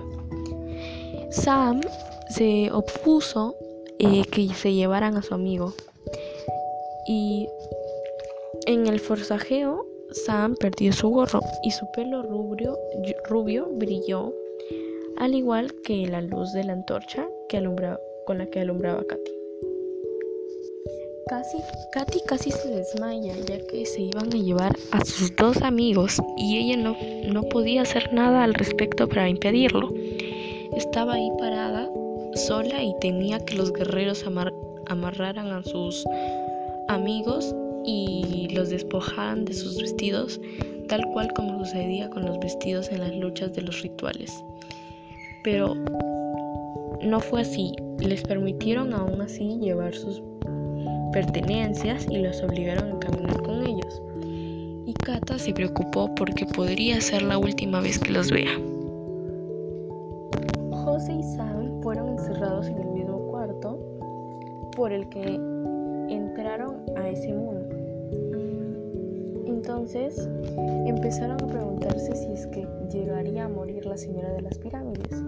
Sam 1.31 1.81
se 2.29 2.71
opuso 2.71 3.55
eh, 3.99 4.23
que 4.31 4.47
se 4.53 4.73
llevaran 4.73 5.15
a 5.17 5.21
su 5.21 5.33
amigo. 5.33 5.73
Y 7.07 7.47
en 8.67 8.87
el 8.87 8.99
forcajeo 8.99 9.85
Sam 10.11 10.55
perdió 10.55 10.93
su 10.93 11.09
gorro 11.09 11.41
y 11.63 11.71
su 11.71 11.85
pelo 11.91 12.23
rubio, 12.23 12.77
rubio 13.27 13.67
brilló, 13.73 14.33
al 15.17 15.33
igual 15.33 15.73
que 15.83 16.07
la 16.07 16.21
luz 16.21 16.53
de 16.53 16.63
la 16.63 16.73
antorcha 16.73 17.27
que 17.49 17.57
alumbraba, 17.57 17.99
con 18.25 18.37
la 18.37 18.45
que 18.47 18.61
alumbraba 18.61 19.03
Katy. 19.03 19.34
Casi, 21.27 21.57
Katy 21.91 22.19
casi 22.27 22.51
se 22.51 22.69
desmaya 22.69 23.33
ya 23.47 23.57
que 23.57 23.83
se 23.87 24.03
iban 24.03 24.31
a 24.31 24.37
llevar 24.37 24.75
a 24.91 25.03
sus 25.03 25.35
dos 25.35 25.59
amigos 25.63 26.21
y 26.37 26.57
ella 26.57 26.77
no, 26.77 26.95
no 27.33 27.41
podía 27.49 27.81
hacer 27.81 28.13
nada 28.13 28.43
al 28.43 28.53
respecto 28.53 29.09
para 29.09 29.27
impedirlo. 29.27 29.91
Estaba 30.77 31.15
ahí 31.15 31.27
parada 31.39 31.89
sola 32.35 32.83
y 32.83 32.93
temía 32.99 33.39
que 33.39 33.55
los 33.55 33.73
guerreros 33.73 34.23
amarraran 34.85 35.47
a 35.47 35.63
sus 35.63 36.05
amigos 36.89 37.55
y 37.83 38.49
los 38.53 38.69
despojaran 38.69 39.45
de 39.45 39.55
sus 39.55 39.81
vestidos, 39.81 40.39
tal 40.89 41.03
cual 41.11 41.33
como 41.33 41.65
sucedía 41.65 42.07
con 42.11 42.23
los 42.27 42.37
vestidos 42.37 42.91
en 42.91 42.99
las 42.99 43.15
luchas 43.15 43.51
de 43.53 43.63
los 43.63 43.81
rituales. 43.81 44.31
Pero 45.43 45.73
no 47.01 47.19
fue 47.19 47.41
así, 47.41 47.73
les 47.97 48.21
permitieron 48.21 48.93
aún 48.93 49.21
así 49.21 49.57
llevar 49.59 49.95
sus 49.95 50.21
pertenencias 51.15 52.05
y 52.11 52.17
los 52.17 52.43
obligaron 52.43 52.91
a 52.91 52.99
caminar 52.99 53.41
con 53.41 53.65
ellos. 53.65 54.01
Y 54.85 54.93
Kata 54.95 55.39
se 55.39 55.53
preocupó 55.53 56.13
porque 56.13 56.45
podría 56.45 56.99
ser 56.99 57.21
la 57.21 57.37
última 57.37 57.79
vez 57.79 57.97
que 57.97 58.11
los 58.11 58.29
vea. 58.29 58.51
José 60.83 61.13
y 61.13 61.23
Sam 61.23 61.81
fueron 61.81 62.09
encerrados 62.09 62.67
en 62.67 62.79
el 62.79 62.87
mismo 62.89 63.17
cuarto 63.29 63.79
por 64.75 64.91
el 64.91 65.07
que 65.07 65.23
entraron 66.09 66.81
a 66.97 67.07
ese 67.07 67.31
mundo. 67.31 67.73
Entonces 69.47 70.29
empezaron 70.85 71.41
a 71.41 71.47
preguntarse 71.47 72.13
si 72.13 72.33
es 72.33 72.45
que 72.47 72.67
llegaría 72.91 73.45
a 73.45 73.47
morir 73.47 73.85
la 73.85 73.95
señora 73.95 74.33
de 74.33 74.41
las 74.41 74.57
pirámides, 74.57 75.23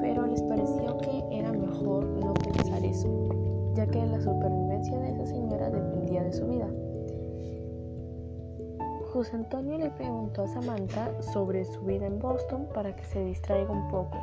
pero 0.00 0.26
les 0.26 0.42
pareció 0.42 0.98
que 0.98 1.38
era 1.38 1.52
mejor 1.52 2.04
no 2.04 2.34
pensar 2.34 2.84
eso, 2.84 3.08
ya 3.74 3.86
que 3.86 4.04
la 4.04 4.20
supervivencia 4.20 4.98
de 4.98 5.10
esa 5.10 5.26
señora 5.26 5.70
dependía 5.70 6.22
de 6.22 6.32
su 6.32 6.46
vida. 6.46 6.68
José 9.12 9.36
Antonio 9.36 9.78
le 9.78 9.90
preguntó 9.90 10.42
a 10.42 10.48
Samantha 10.48 11.10
sobre 11.22 11.64
su 11.64 11.80
vida 11.80 12.06
en 12.06 12.18
Boston 12.18 12.68
para 12.74 12.94
que 12.94 13.04
se 13.04 13.24
distraiga 13.24 13.70
un 13.70 13.88
poco. 13.88 14.16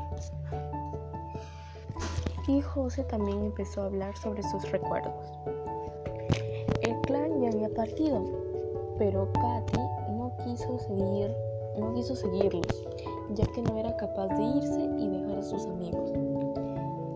y 2.47 2.61
José 2.61 3.03
también 3.03 3.41
empezó 3.43 3.81
a 3.81 3.85
hablar 3.85 4.15
sobre 4.17 4.43
sus 4.43 4.71
recuerdos. 4.71 5.13
El 6.81 7.01
clan 7.01 7.41
ya 7.41 7.49
había 7.49 7.69
partido, 7.73 8.23
pero 8.99 9.27
Katy 9.33 9.79
no 10.11 10.31
quiso 10.43 10.77
seguir, 10.77 11.35
no 11.79 11.93
quiso 11.95 12.15
seguirlos, 12.15 12.87
ya 13.33 13.45
que 13.47 13.63
no 13.63 13.77
era 13.77 13.97
capaz 13.97 14.27
de 14.27 14.43
irse 14.43 14.81
y 14.99 15.09
dejar 15.09 15.39
a 15.39 15.43
sus 15.43 15.65
amigos. 15.65 16.11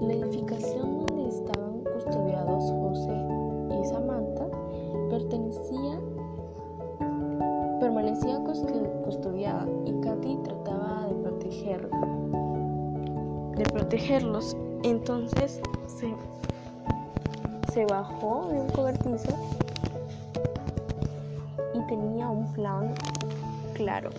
La 0.01 0.13
edificación 0.13 1.08
José 2.11 3.13
y 3.79 3.85
Samantha 3.85 4.47
pertenecía 5.09 5.99
permanecía 7.79 8.39
custodiada 9.05 9.67
y 9.85 9.93
Katy 10.01 10.37
trataba 10.43 11.05
de 11.07 11.13
proteger 11.15 11.89
de 13.57 13.63
protegerlos 13.65 14.57
entonces 14.83 15.61
se, 15.85 16.15
se 17.71 17.85
bajó 17.85 18.47
de 18.49 18.61
un 18.61 18.69
cobertizo 18.69 19.31
y 21.75 21.81
tenía 21.87 22.29
un 22.29 22.51
plan 22.53 22.93
claro. 23.73 24.09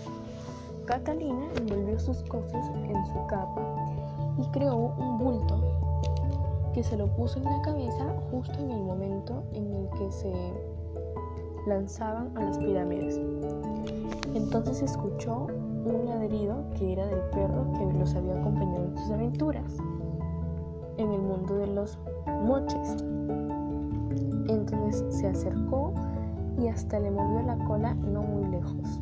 Catalina 0.87 1.47
envolvió 1.56 1.99
sus 1.99 2.23
cosas 2.25 2.68
en 2.68 3.06
su 3.06 3.26
capa 3.26 3.62
y 4.38 4.47
creó 4.52 4.76
un 4.76 5.18
bulto 5.18 5.60
que 6.73 6.83
se 6.83 6.97
lo 6.97 7.09
puso 7.09 7.39
en 7.39 7.45
la 7.45 7.62
cabeza 7.62 8.15
justo 8.31 8.55
en 8.59 8.71
el 8.71 8.83
momento 8.83 9.43
en 9.53 9.73
el 9.73 9.89
que 9.91 10.11
se 10.12 10.33
lanzaban 11.67 12.37
a 12.37 12.45
las 12.45 12.59
pirámides. 12.59 13.21
Entonces 14.35 14.83
escuchó 14.83 15.47
un 15.85 16.07
ladrido 16.07 16.65
que 16.79 16.93
era 16.93 17.07
del 17.07 17.21
perro 17.31 17.67
que 17.73 17.99
los 17.99 18.15
había 18.15 18.39
acompañado 18.39 18.85
en 18.85 18.99
sus 18.99 19.11
aventuras 19.11 19.77
en 20.97 21.12
el 21.12 21.21
mundo 21.21 21.57
de 21.57 21.67
los 21.69 21.99
moches. 22.45 23.05
Entonces 24.49 25.05
se 25.17 25.27
acercó 25.27 25.93
y 26.59 26.69
hasta 26.69 27.00
le 27.00 27.11
movió 27.11 27.43
la 27.43 27.57
cola 27.67 27.95
no 27.95 28.23
muy 28.23 28.50
lejos. 28.50 29.00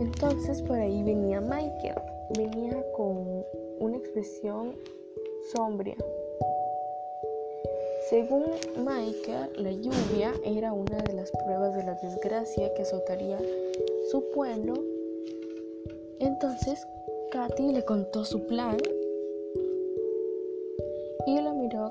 Entonces 0.00 0.60
por 0.62 0.78
ahí 0.78 1.02
venía 1.04 1.40
Michael. 1.40 2.00
Venía 2.36 2.82
con 2.96 3.44
una 3.80 3.96
expresión 3.96 4.72
sombria. 5.52 5.96
Según 8.08 8.44
Michael, 8.76 9.50
la 9.56 9.72
lluvia 9.72 10.34
era 10.44 10.72
una 10.72 10.98
de 10.98 11.14
las 11.14 11.30
pruebas 11.30 11.74
de 11.74 11.84
la 11.84 11.94
desgracia 11.94 12.72
que 12.74 12.82
azotaría 12.82 13.38
su 14.10 14.22
pueblo. 14.30 14.74
Entonces 16.20 16.86
Katy 17.30 17.72
le 17.72 17.84
contó 17.84 18.24
su 18.24 18.46
plan 18.46 18.76
y 21.26 21.40
la 21.40 21.52
miró 21.52 21.90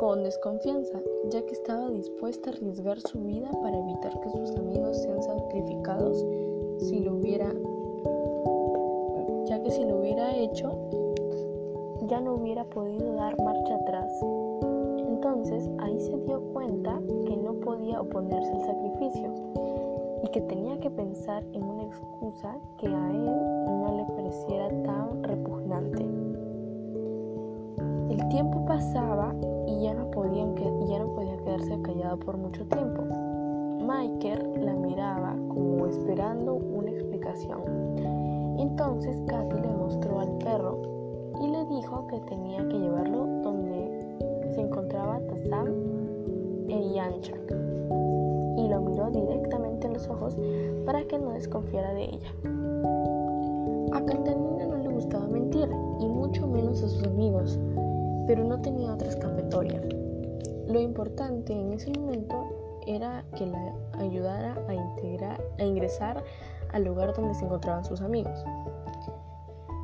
con 0.00 0.22
desconfianza, 0.22 1.00
ya 1.30 1.44
que 1.44 1.52
estaba 1.52 1.90
dispuesta 1.90 2.50
a 2.50 2.52
arriesgar 2.54 3.00
su 3.00 3.18
vida 3.20 3.50
para 3.62 3.78
evitar 3.78 4.18
que 4.20 4.30
sus 4.30 4.56
amigos 4.56 5.02
sean 5.02 5.22
sacrificados 5.22 6.24
si 6.78 7.00
lo 7.00 7.14
hubiera, 7.14 7.52
ya 9.46 9.62
que 9.62 9.70
si 9.70 9.84
lo 9.84 9.98
hubiera 9.98 10.36
hecho, 10.36 10.72
ya 12.08 12.20
no 12.20 12.34
hubiera 12.34 12.64
podido 12.64 13.14
dar 13.14 13.36
marcha 13.42 13.74
atrás. 13.76 14.12
Entonces 14.98 15.70
ahí 15.78 15.98
se 16.00 16.16
dio 16.18 16.40
cuenta 16.52 17.00
que 17.26 17.36
no 17.36 17.54
podía 17.54 18.00
oponerse 18.00 18.52
al 18.52 18.60
sacrificio 18.60 19.32
y 20.22 20.28
que 20.28 20.40
tenía 20.42 20.78
que 20.80 20.90
pensar 20.90 21.44
en 21.52 21.62
una 21.62 21.84
excusa 21.84 22.56
que 22.78 22.88
a 22.88 23.10
él 23.10 23.24
no 23.24 23.94
le 23.96 24.04
pareciera 24.16 24.68
tan 24.82 25.22
repugnante. 25.22 26.04
El 28.10 28.28
tiempo 28.28 28.64
pasaba 28.66 29.34
y 29.66 29.82
ya 29.82 29.94
no, 29.94 30.10
podían 30.10 30.54
ya 30.86 30.98
no 30.98 31.08
podía 31.14 31.36
quedarse 31.38 31.80
callado 31.82 32.18
por 32.18 32.36
mucho 32.36 32.64
tiempo. 32.66 33.02
Michael 33.80 34.64
la 34.64 34.74
miraba 34.74 35.36
como 35.48 35.86
esperando 35.86 36.54
una 36.54 36.90
explicación. 36.90 37.60
Entonces 38.58 39.16
Katy 39.26 39.60
le 39.60 39.68
mostró 39.68 40.20
al 40.20 40.30
perro 40.38 40.93
y 41.40 41.46
le 41.48 41.64
dijo 41.66 42.06
que 42.06 42.20
tenía 42.20 42.66
que 42.68 42.78
llevarlo 42.78 43.26
donde 43.42 44.52
se 44.54 44.60
encontraba 44.60 45.20
Tazam 45.20 45.68
e 46.68 46.92
Yanchak. 46.94 47.50
Y 48.56 48.68
lo 48.68 48.80
miró 48.80 49.10
directamente 49.10 49.86
en 49.86 49.94
los 49.94 50.08
ojos 50.08 50.36
para 50.86 51.04
que 51.04 51.18
no 51.18 51.32
desconfiara 51.32 51.92
de 51.94 52.04
ella. 52.04 52.30
A 53.92 54.00
Catalina 54.04 54.66
no 54.66 54.76
le 54.76 54.88
gustaba 54.88 55.26
mentir, 55.26 55.68
y 56.00 56.06
mucho 56.06 56.46
menos 56.46 56.82
a 56.82 56.88
sus 56.88 57.04
amigos, 57.04 57.58
pero 58.26 58.44
no 58.44 58.60
tenía 58.60 58.94
otra 58.94 59.08
escapatoria. 59.08 59.80
Lo 60.66 60.80
importante 60.80 61.52
en 61.52 61.72
ese 61.72 61.90
momento 61.98 62.34
era 62.86 63.24
que 63.36 63.46
la 63.46 63.74
ayudara 63.98 64.56
a, 64.68 64.74
integrar, 64.74 65.40
a 65.58 65.64
ingresar 65.64 66.22
al 66.72 66.84
lugar 66.84 67.14
donde 67.14 67.34
se 67.34 67.44
encontraban 67.44 67.84
sus 67.84 68.00
amigos. 68.00 68.44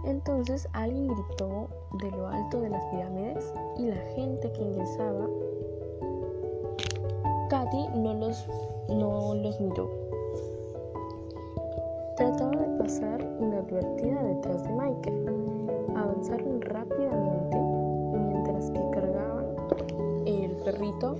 Entonces 0.04 0.68
alguien 0.72 1.08
gritó 1.08 1.68
de 2.00 2.10
lo 2.10 2.28
alto 2.28 2.60
de 2.60 2.70
las 2.70 2.84
pirámides 2.86 3.52
y 3.78 3.86
la 3.86 3.96
gente 4.14 4.50
que 4.52 4.62
ingresaba, 4.62 5.26
Katy 7.48 7.88
no 7.96 8.14
los, 8.14 8.46
no 8.88 9.34
los 9.34 9.60
miró. 9.60 9.90
Trataba 12.16 12.50
de 12.50 12.78
pasar 12.78 13.20
inadvertida 13.40 14.22
detrás 14.22 14.62
de 14.64 14.70
Michael. 14.72 15.26
Avanzaron 15.96 16.60
rápidamente 16.62 17.60
que 18.68 18.90
cargaban 18.90 19.46
el 20.26 20.50
perrito, 20.56 21.16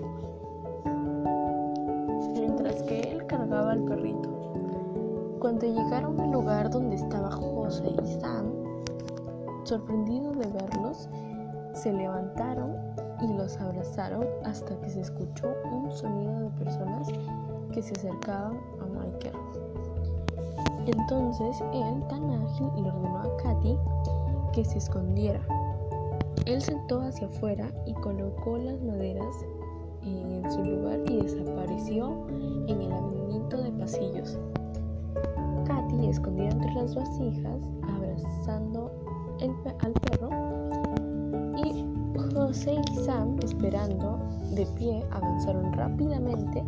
mientras 2.35 2.83
que 2.83 3.01
él 3.01 3.27
cargaba 3.27 3.73
al 3.73 3.83
perrito. 3.85 4.29
Cuando 5.41 5.67
llegaron 5.67 6.21
al 6.21 6.33
lugar 6.33 6.71
donde 6.71 6.97
estaba 6.97 7.31
José 7.31 7.85
y 8.03 8.07
Sam, 8.21 8.60
sorprendidos 9.71 10.37
de 10.39 10.47
verlos, 10.49 11.09
se 11.73 11.93
levantaron 11.93 12.77
y 13.23 13.33
los 13.33 13.57
abrazaron 13.59 14.27
hasta 14.45 14.79
que 14.81 14.91
se 14.91 15.01
escuchó 15.01 15.49
un 15.73 15.91
sonido 15.93 16.41
de 16.41 16.51
personas 16.65 17.09
que 17.73 17.83
se 17.83 17.95
acercaban 17.95 18.59
a 18.81 18.85
Michael. 18.87 19.35
Entonces 20.87 21.61
él, 21.73 22.03
tan 22.09 22.31
ágil, 22.31 22.69
le 22.83 22.91
ordenó 22.91 23.19
a 23.21 23.37
Katy 23.39 23.79
que 24.53 24.65
se 24.65 24.79
escondiera 24.79 25.41
él 26.47 26.61
sentó 26.61 27.01
hacia 27.03 27.27
afuera 27.27 27.71
y 27.87 27.93
colocó 27.95 28.57
las 28.57 28.81
maderas 28.83 29.45
en 30.03 30.51
su 30.51 30.65
lugar 30.65 31.01
y 31.09 31.23
desapareció 31.23 32.27
en 32.67 32.81
el 32.81 32.89
laberinto 32.89 33.57
de 33.59 33.71
pasillos. 33.73 34.39
Katy, 35.67 36.07
escondida 36.09 36.49
entre 36.49 36.75
las 36.75 36.95
vasijas, 36.95 37.69
abrazando 39.41 39.75
al 39.81 39.93
perro, 39.93 40.31
y 41.65 42.35
José 42.35 42.75
y 42.75 43.05
Sam, 43.05 43.39
esperando 43.43 44.19
de 44.55 44.67
pie, 44.79 45.03
avanzaron 45.11 45.73
rápidamente 45.73 46.63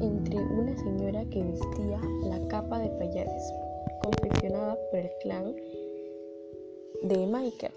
entre 0.00 0.36
una 0.36 0.76
señora 0.76 1.24
que 1.26 1.42
vestía 1.42 2.00
la 2.22 2.38
capa 2.48 2.78
de 2.78 2.88
payares, 2.90 3.52
confeccionada 4.02 4.76
por 4.90 5.00
el 5.00 5.10
clan 5.22 5.54
de 7.02 7.26
Michael 7.26 7.72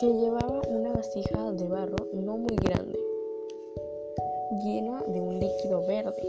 que 0.00 0.06
llevaba 0.12 0.60
una 0.68 0.92
vasija 0.92 1.52
de 1.52 1.68
barro 1.68 1.96
no 2.12 2.36
muy 2.36 2.56
grande, 2.56 2.98
llena 4.64 5.02
de 5.06 5.20
un 5.20 5.38
líquido 5.38 5.86
verde, 5.86 6.22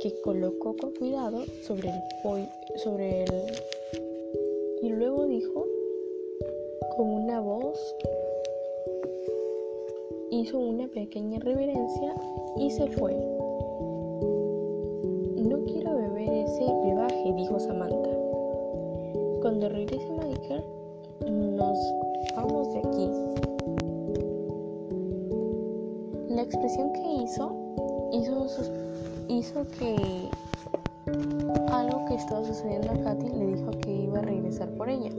que 0.00 0.20
colocó 0.22 0.74
con 0.76 0.94
cuidado 0.94 1.44
sobre 1.66 1.90
el 1.90 2.78
sobre 2.78 3.24
el 3.24 3.30
y 4.82 4.88
luego 4.88 5.26
dijo 5.26 5.66
con 6.96 7.08
una 7.08 7.40
voz 7.40 7.96
hizo 10.30 10.58
una 10.58 10.88
pequeña 10.88 11.38
reverencia 11.38 12.14
y 12.56 12.70
se 12.70 12.86
fue. 12.88 13.14
No 15.36 15.64
quiero 15.64 15.96
beber 15.96 16.32
ese 16.32 16.64
brebaje, 16.64 17.32
dijo 17.34 17.58
Samantha. 17.60 18.10
Cuando 19.40 19.68
regrese 19.68 20.08
Michael, 20.10 20.64
nos 21.30 21.78
vamos 22.36 22.72
de 22.72 22.78
aquí. 22.80 23.10
La 26.28 26.42
expresión 26.42 26.92
que 26.92 27.24
hizo 27.24 27.52
hizo, 28.12 28.46
hizo 29.28 29.62
que 29.78 30.28
algo 31.70 32.04
que 32.06 32.14
estaba 32.14 32.44
sucediendo 32.44 32.90
a 32.90 32.98
Katy 33.02 33.28
le 33.28 33.46
dijo 33.46 33.70
que 33.82 33.90
iba 33.90 34.18
a 34.18 34.22
regresar 34.22 34.68
por 34.76 34.88
ella. 34.88 35.10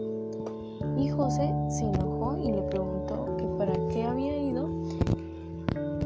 Y 0.97 1.09
José 1.09 1.53
se 1.69 1.85
enojó 1.85 2.37
y 2.37 2.51
le 2.51 2.61
preguntó 2.63 3.35
que 3.37 3.45
para 3.57 3.73
qué 3.89 4.03
había 4.03 4.37
ido 4.37 4.69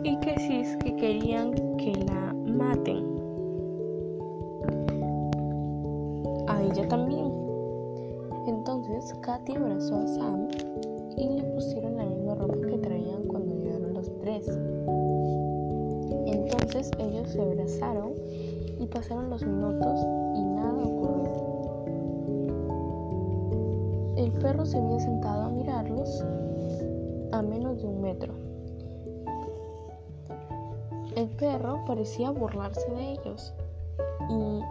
y 0.04 0.18
que 0.20 0.40
si 0.40 0.56
es 0.58 0.78
que 0.78 0.96
querían 0.96 1.54
que 1.78 1.94
la 2.06 2.34
maten. 2.34 3.06
A 6.48 6.62
ella 6.64 6.88
también. 6.88 7.32
Entonces 8.48 9.14
Katy 9.22 9.56
abrazó 9.56 9.98
a 9.98 10.08
Sam 10.08 10.48
y 11.18 11.30
le 11.30 11.44
pusieron 11.44 11.98
la 11.98 12.06
misma 12.06 12.36
ropa 12.36 12.56
que 12.68 12.78
traían 12.78 13.24
cuando 13.24 13.56
llegaron 13.56 13.94
los 13.94 14.12
tres. 14.20 14.48
Entonces 16.26 16.92
ellos 17.00 17.30
se 17.30 17.42
abrazaron 17.42 18.14
y 18.80 18.86
pasaron 18.88 19.30
los 19.30 19.46
minutos 19.46 20.00
y 20.36 20.46
se 24.68 24.78
había 24.78 25.00
sentado 25.00 25.44
a 25.44 25.50
mirarlos 25.50 26.24
a 27.32 27.42
menos 27.42 27.82
de 27.82 27.88
un 27.88 28.02
metro. 28.02 28.34
El 31.16 31.30
perro 31.30 31.84
parecía 31.88 32.30
burlarse 32.32 32.90
de 32.92 33.12
ellos 33.14 33.54
y 34.30 34.62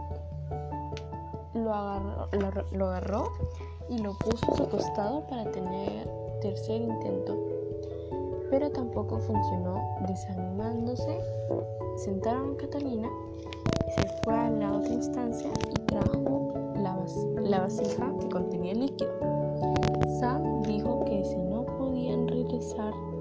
lo 1.55 1.73
agarró, 2.87 3.25
y 3.89 3.99
lo 3.99 4.13
puso 4.19 4.53
a 4.53 4.57
su 4.57 4.69
costado 4.69 5.27
para 5.29 5.51
tener 5.51 6.09
tercer 6.41 6.83
intento. 6.83 7.37
Pero 8.51 8.71
tampoco 8.71 9.19
funcionó. 9.19 9.77
Desanimándose, 10.07 11.19
sentaron 11.97 12.55
a 12.55 12.57
Catalina 12.59 13.09
y 13.89 13.91
se 13.91 14.09
fue 14.23 14.35
a 14.35 14.51
la 14.51 14.73
otra 14.73 14.93
instancia 14.93 15.51
y 15.71 15.81
trajo 15.87 16.53
la, 16.77 16.97
la 17.41 17.61
vasija 17.61 18.13
que 18.21 18.29
contenía 18.29 18.75
líquido. 18.75 19.26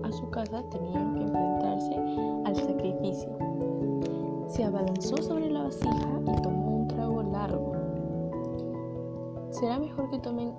A 0.05 0.11
su 0.11 0.29
casa 0.29 0.61
tenían 0.69 1.15
que 1.15 1.23
enfrentarse 1.23 1.95
al 2.45 2.55
sacrificio. 2.55 3.29
Se 4.47 4.63
abalanzó 4.63 5.17
sobre 5.17 5.49
la 5.49 5.63
vasija 5.63 6.21
y 6.27 6.41
tomó 6.41 6.77
un 6.77 6.87
trago 6.87 7.23
largo. 7.23 7.71
Será 9.49 9.79
mejor 9.79 10.09
que 10.11 10.19
tomen 10.19 10.53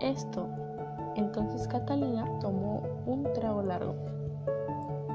esto. 0.00 0.46
Entonces 1.16 1.66
Catalina 1.66 2.26
tomó 2.40 2.82
un 3.06 3.24
trago 3.34 3.62
largo, 3.62 3.94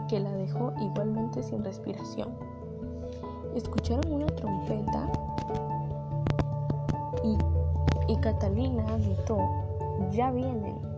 que 0.08 0.19
la 0.19 0.32
dejó 0.34 0.74
igualmente 0.82 1.43
sin 1.43 1.63
respiración. 1.63 2.30
Escucharon 3.54 4.12
una 4.12 4.26
trompeta 4.28 5.10
y, 7.24 7.38
y 8.12 8.15
Catalina 8.17 8.86
gritó, 8.98 9.38
ya 10.12 10.32
vienen, 10.32 10.94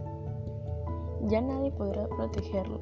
ya 1.27 1.41
nadie 1.41 1.71
podrá 1.71 2.07
protegerlos. 2.07 2.81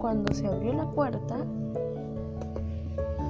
Cuando 0.00 0.32
se 0.32 0.46
abrió 0.46 0.72
la 0.72 0.90
puerta, 0.92 1.44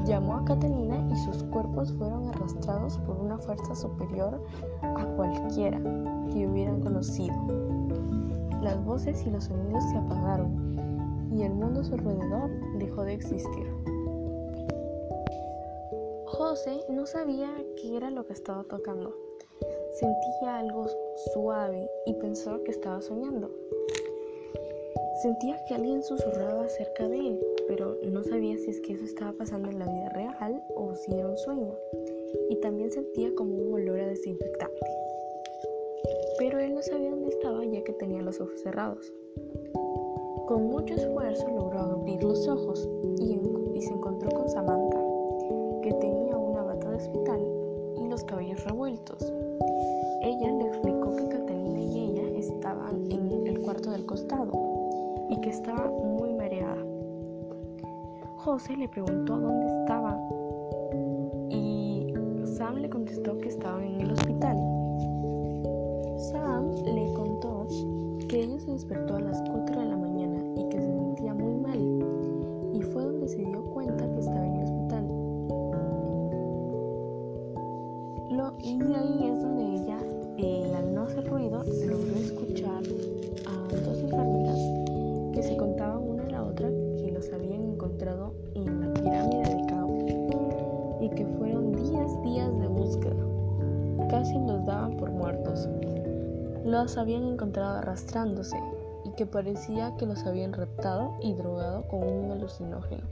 llamó 0.04 0.36
a 0.36 0.44
Catalina 0.44 1.06
y 1.10 1.16
sus 1.16 1.42
cuerpos 1.44 1.92
fueron 1.94 2.28
arrastrados 2.28 2.98
por 2.98 3.16
una 3.16 3.38
fuerza 3.38 3.74
superior 3.74 4.42
a 4.82 5.04
cualquiera 5.16 5.78
que 6.30 6.46
hubieran 6.46 6.80
conocido. 6.80 7.36
Las 8.62 8.82
voces 8.84 9.24
y 9.26 9.30
los 9.30 9.44
sonidos 9.44 9.84
se 9.84 9.96
apagaron 9.96 11.28
y 11.32 11.42
el 11.42 11.52
mundo 11.52 11.80
a 11.80 11.84
su 11.84 11.94
alrededor 11.94 12.50
dejó 12.78 13.02
de 13.04 13.14
existir. 13.14 13.66
José 16.26 16.80
no 16.88 17.04
sabía 17.06 17.50
qué 17.76 17.96
era 17.96 18.10
lo 18.10 18.26
que 18.26 18.32
estaba 18.32 18.64
tocando. 18.64 19.14
Sentía 19.98 20.58
algo 20.58 20.86
suave 21.32 21.88
y 22.06 22.14
pensó 22.14 22.62
que 22.64 22.70
estaba 22.70 23.00
soñando. 23.00 23.50
Sentía 25.22 25.56
que 25.66 25.74
alguien 25.74 26.02
susurraba 26.02 26.68
cerca 26.68 27.08
de 27.08 27.18
él, 27.18 27.40
pero 27.66 27.96
no 28.04 28.22
sabía 28.22 28.56
si 28.56 28.70
es 28.70 28.80
que 28.80 28.92
eso 28.92 29.04
estaba 29.04 29.32
pasando 29.32 29.68
en 29.68 29.80
la 29.80 29.86
vida 29.86 30.08
real 30.10 30.62
o 30.76 30.94
si 30.94 31.12
era 31.12 31.28
un 31.28 31.38
sueño. 31.38 31.74
Y 32.50 32.56
también 32.60 32.90
sentía 32.92 33.34
como 33.34 33.54
un 33.56 33.74
olor 33.74 34.00
a 34.00 34.06
desinfectante. 34.06 34.86
Pero 36.38 36.60
él 36.60 36.74
no 36.74 36.82
sabía 36.82 37.10
dónde 37.10 37.30
estaba 37.30 37.64
ya 37.64 37.82
que 37.82 37.92
tenía 37.94 38.22
los 38.22 38.40
ojos 38.40 38.60
cerrados. 38.60 39.12
Con 40.46 40.68
mucho 40.68 40.94
esfuerzo 40.94 41.48
logró 41.48 41.80
abrir 41.80 42.22
los 42.22 42.46
ojos 42.46 42.88
y, 43.18 43.40
y 43.74 43.82
se 43.82 43.92
encontró 43.92 44.30
con 44.30 44.48
Samantha, 44.48 45.00
que 45.82 45.92
tenía 45.94 46.36
una 46.36 46.62
bata 46.62 46.90
de 46.90 46.96
hospital 46.96 47.40
y 47.96 48.08
los 48.08 48.22
cabellos 48.24 48.64
revueltos. 48.64 49.32
Ella 50.22 50.52
le 50.52 50.66
explicó 50.68 50.97
que 51.16 51.28
Catalina 51.28 51.80
y 51.80 52.10
ella 52.10 52.38
estaban 52.38 53.10
en 53.10 53.46
el 53.46 53.60
cuarto 53.60 53.90
del 53.90 54.06
costado 54.06 54.52
y 55.30 55.40
que 55.40 55.50
estaba 55.50 55.90
muy 55.90 56.32
mareada. 56.34 56.84
José 58.36 58.76
le 58.76 58.88
preguntó 58.88 59.38
dónde 59.38 59.66
estaban 59.66 60.18
y 61.50 62.14
Sam 62.56 62.76
le 62.76 62.88
contestó 62.88 63.38
que 63.38 63.48
estaban 63.48 63.84
en 63.84 64.00
el 64.00 64.12
hospital. 64.12 64.56
Sam 66.30 66.70
le 66.84 67.12
contó 67.14 67.66
que 68.28 68.42
ella 68.42 68.58
se 68.60 68.72
despertó 68.72 69.16
a 69.16 69.20
las 69.20 69.42
Los 96.78 96.96
habían 96.96 97.24
encontrado 97.24 97.78
arrastrándose 97.78 98.56
y 99.04 99.10
que 99.16 99.26
parecía 99.26 99.96
que 99.96 100.06
los 100.06 100.24
habían 100.24 100.52
raptado 100.52 101.16
y 101.20 101.34
drogado 101.34 101.82
con 101.88 102.04
un 102.04 102.30
alucinógeno. 102.30 103.02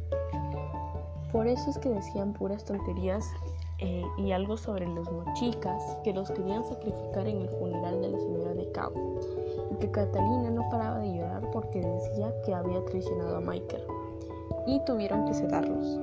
Por 1.32 1.48
eso 1.48 1.70
es 1.70 1.78
que 1.78 1.88
decían 1.88 2.32
puras 2.32 2.64
tonterías 2.64 3.26
eh, 3.80 4.04
y 4.18 4.30
algo 4.30 4.56
sobre 4.56 4.86
los 4.86 5.10
mochicas 5.10 5.82
que 6.04 6.12
los 6.12 6.30
querían 6.30 6.64
sacrificar 6.64 7.26
en 7.26 7.40
el 7.40 7.48
funeral 7.48 8.00
de 8.00 8.10
la 8.10 8.18
señora 8.20 8.54
de 8.54 8.70
Cabo 8.70 9.18
y 9.72 9.74
que 9.80 9.90
Catalina 9.90 10.48
no 10.48 10.68
paraba 10.70 11.00
de 11.00 11.16
llorar 11.16 11.50
porque 11.50 11.80
decía 11.80 12.32
que 12.44 12.54
había 12.54 12.84
traicionado 12.84 13.38
a 13.38 13.40
Michael 13.40 13.82
y 14.68 14.78
tuvieron 14.84 15.24
que 15.24 15.34
sedarlos. 15.34 15.98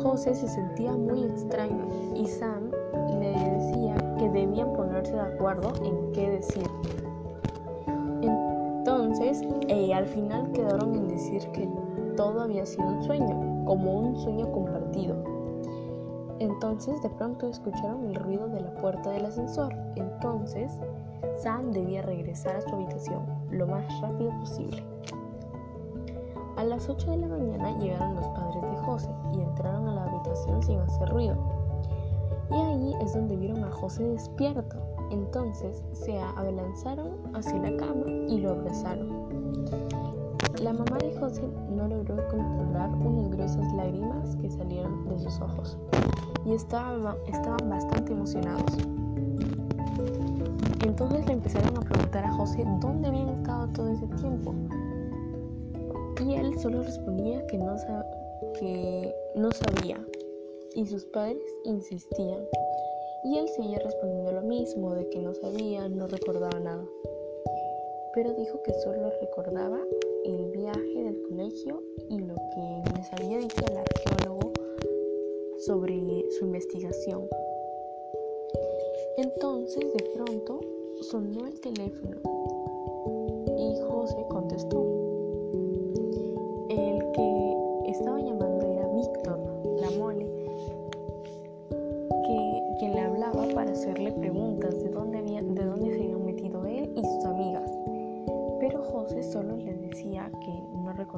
José 0.00 0.36
se 0.36 0.46
sentía 0.46 0.92
muy 0.92 1.24
extraño 1.24 2.14
y 2.14 2.28
Sam 2.28 2.70
le 3.18 3.32
decía 3.32 3.96
que 4.18 4.30
debían 4.30 4.72
de 5.12 5.20
acuerdo 5.20 5.72
en 5.82 6.12
qué 6.12 6.30
decir. 6.30 6.66
Entonces, 8.22 9.42
eh, 9.68 9.94
al 9.94 10.06
final 10.06 10.50
quedaron 10.52 10.94
en 10.94 11.08
decir 11.08 11.46
que 11.52 11.68
todo 12.16 12.42
había 12.42 12.64
sido 12.64 12.86
un 12.86 13.02
sueño, 13.02 13.64
como 13.64 13.98
un 13.98 14.16
sueño 14.16 14.50
compartido. 14.52 15.16
Entonces 16.40 17.00
de 17.00 17.10
pronto 17.10 17.48
escucharon 17.48 18.04
el 18.06 18.14
ruido 18.16 18.48
de 18.48 18.60
la 18.60 18.74
puerta 18.74 19.10
del 19.10 19.26
ascensor. 19.26 19.72
Entonces 19.96 20.72
Sam 21.36 21.72
debía 21.72 22.02
regresar 22.02 22.56
a 22.56 22.60
su 22.60 22.74
habitación 22.74 23.24
lo 23.50 23.66
más 23.66 23.84
rápido 24.00 24.30
posible. 24.40 24.82
A 26.56 26.64
las 26.64 26.88
8 26.88 27.10
de 27.10 27.16
la 27.16 27.28
mañana 27.28 27.76
llegaron 27.78 28.16
los 28.16 28.28
padres 28.28 28.62
de 28.62 28.76
José 28.84 29.10
y 29.32 29.40
entraron 29.40 29.88
a 29.88 29.94
la 29.94 30.04
habitación 30.04 30.62
sin 30.62 30.78
hacer 30.80 31.08
ruido. 31.08 31.36
Y 32.50 32.54
ahí 32.54 32.94
es 33.00 33.14
donde 33.14 33.36
vieron 33.36 33.64
a 33.64 33.70
José 33.70 34.04
despierto. 34.04 34.93
Entonces 35.14 35.84
se 35.92 36.18
abalanzaron 36.18 37.12
hacia 37.36 37.56
la 37.58 37.76
cama 37.76 38.04
y 38.28 38.38
lo 38.38 38.50
abrazaron. 38.50 39.28
La 40.60 40.72
mamá 40.72 40.98
de 40.98 41.16
José 41.20 41.42
no 41.70 41.86
logró 41.86 42.16
controlar 42.28 42.90
unas 42.96 43.30
gruesas 43.30 43.72
lágrimas 43.74 44.34
que 44.36 44.50
salieron 44.50 45.08
de 45.08 45.18
sus 45.20 45.40
ojos 45.40 45.78
y 46.44 46.54
estaban, 46.54 47.16
estaban 47.28 47.70
bastante 47.70 48.12
emocionados. 48.12 48.76
Entonces 50.84 51.24
le 51.26 51.32
empezaron 51.34 51.78
a 51.78 51.80
preguntar 51.80 52.24
a 52.24 52.32
José 52.32 52.64
dónde 52.80 53.06
habían 53.06 53.28
estado 53.28 53.68
todo 53.68 53.88
ese 53.90 54.06
tiempo. 54.20 54.52
Y 56.26 56.34
él 56.34 56.58
solo 56.58 56.82
respondía 56.82 57.46
que 57.46 57.58
no, 57.58 57.76
que 58.58 59.14
no 59.36 59.52
sabía. 59.52 60.04
Y 60.74 60.86
sus 60.86 61.04
padres 61.06 61.44
insistían. 61.64 62.40
Y 63.24 63.38
él 63.38 63.48
seguía 63.48 63.78
respondiendo 63.78 64.32
lo 64.32 64.42
mismo, 64.42 64.94
de 64.94 65.08
que 65.08 65.18
no 65.20 65.32
sabía, 65.34 65.88
no 65.88 66.06
recordaba 66.06 66.60
nada. 66.60 66.84
Pero 68.12 68.34
dijo 68.34 68.62
que 68.62 68.72
solo 68.74 69.10
recordaba 69.20 69.80
el 70.24 70.50
viaje 70.50 71.02
del 71.02 71.22
colegio 71.22 71.82
y 72.10 72.18
lo 72.18 72.34
que 72.34 72.92
les 72.96 73.12
había 73.14 73.38
dicho 73.38 73.64
el 73.70 73.78
arqueólogo 73.78 74.52
sobre 75.58 76.24
su 76.38 76.44
investigación. 76.44 77.28
Entonces 79.16 79.92
de 79.92 80.10
pronto 80.14 80.60
sonó 81.00 81.46
el 81.46 81.60
teléfono 81.60 82.20
y 83.56 83.80
José 83.80 84.24
contestó. 84.28 85.03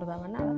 Nada. 0.05 0.55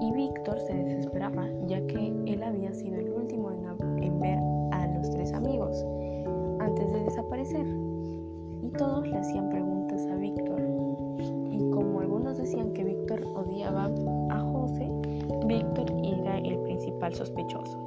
Y 0.00 0.12
Víctor 0.12 0.58
se 0.60 0.74
desesperaba 0.74 1.48
ya 1.66 1.80
que 1.86 2.08
él 2.26 2.42
había 2.42 2.72
sido 2.72 2.98
el 2.98 3.10
último 3.10 3.50
en, 3.50 4.20
ver 4.20 4.38
a 4.72 4.86
los 4.88 5.10
tres 5.10 5.32
amigos 5.32 5.84
antes 6.60 6.92
de 6.92 7.04
desaparecer. 7.04 7.66
Y 8.62 8.68
todos 8.70 9.06
le 9.06 9.16
hacían 9.16 9.48
preguntas 9.48 10.06
a 10.06 10.16
Víctor. 10.16 10.60
Y 11.50 11.70
como 11.70 12.00
algunos 12.00 12.36
decían 12.36 12.72
que 12.72 12.84
Víctor 12.84 13.24
odiaba 13.34 13.90
a 14.30 14.40
José, 14.40 14.90
Víctor 15.46 15.86
era 16.02 16.38
el 16.38 16.58
principal 16.60 17.14
sospechoso. 17.14 17.78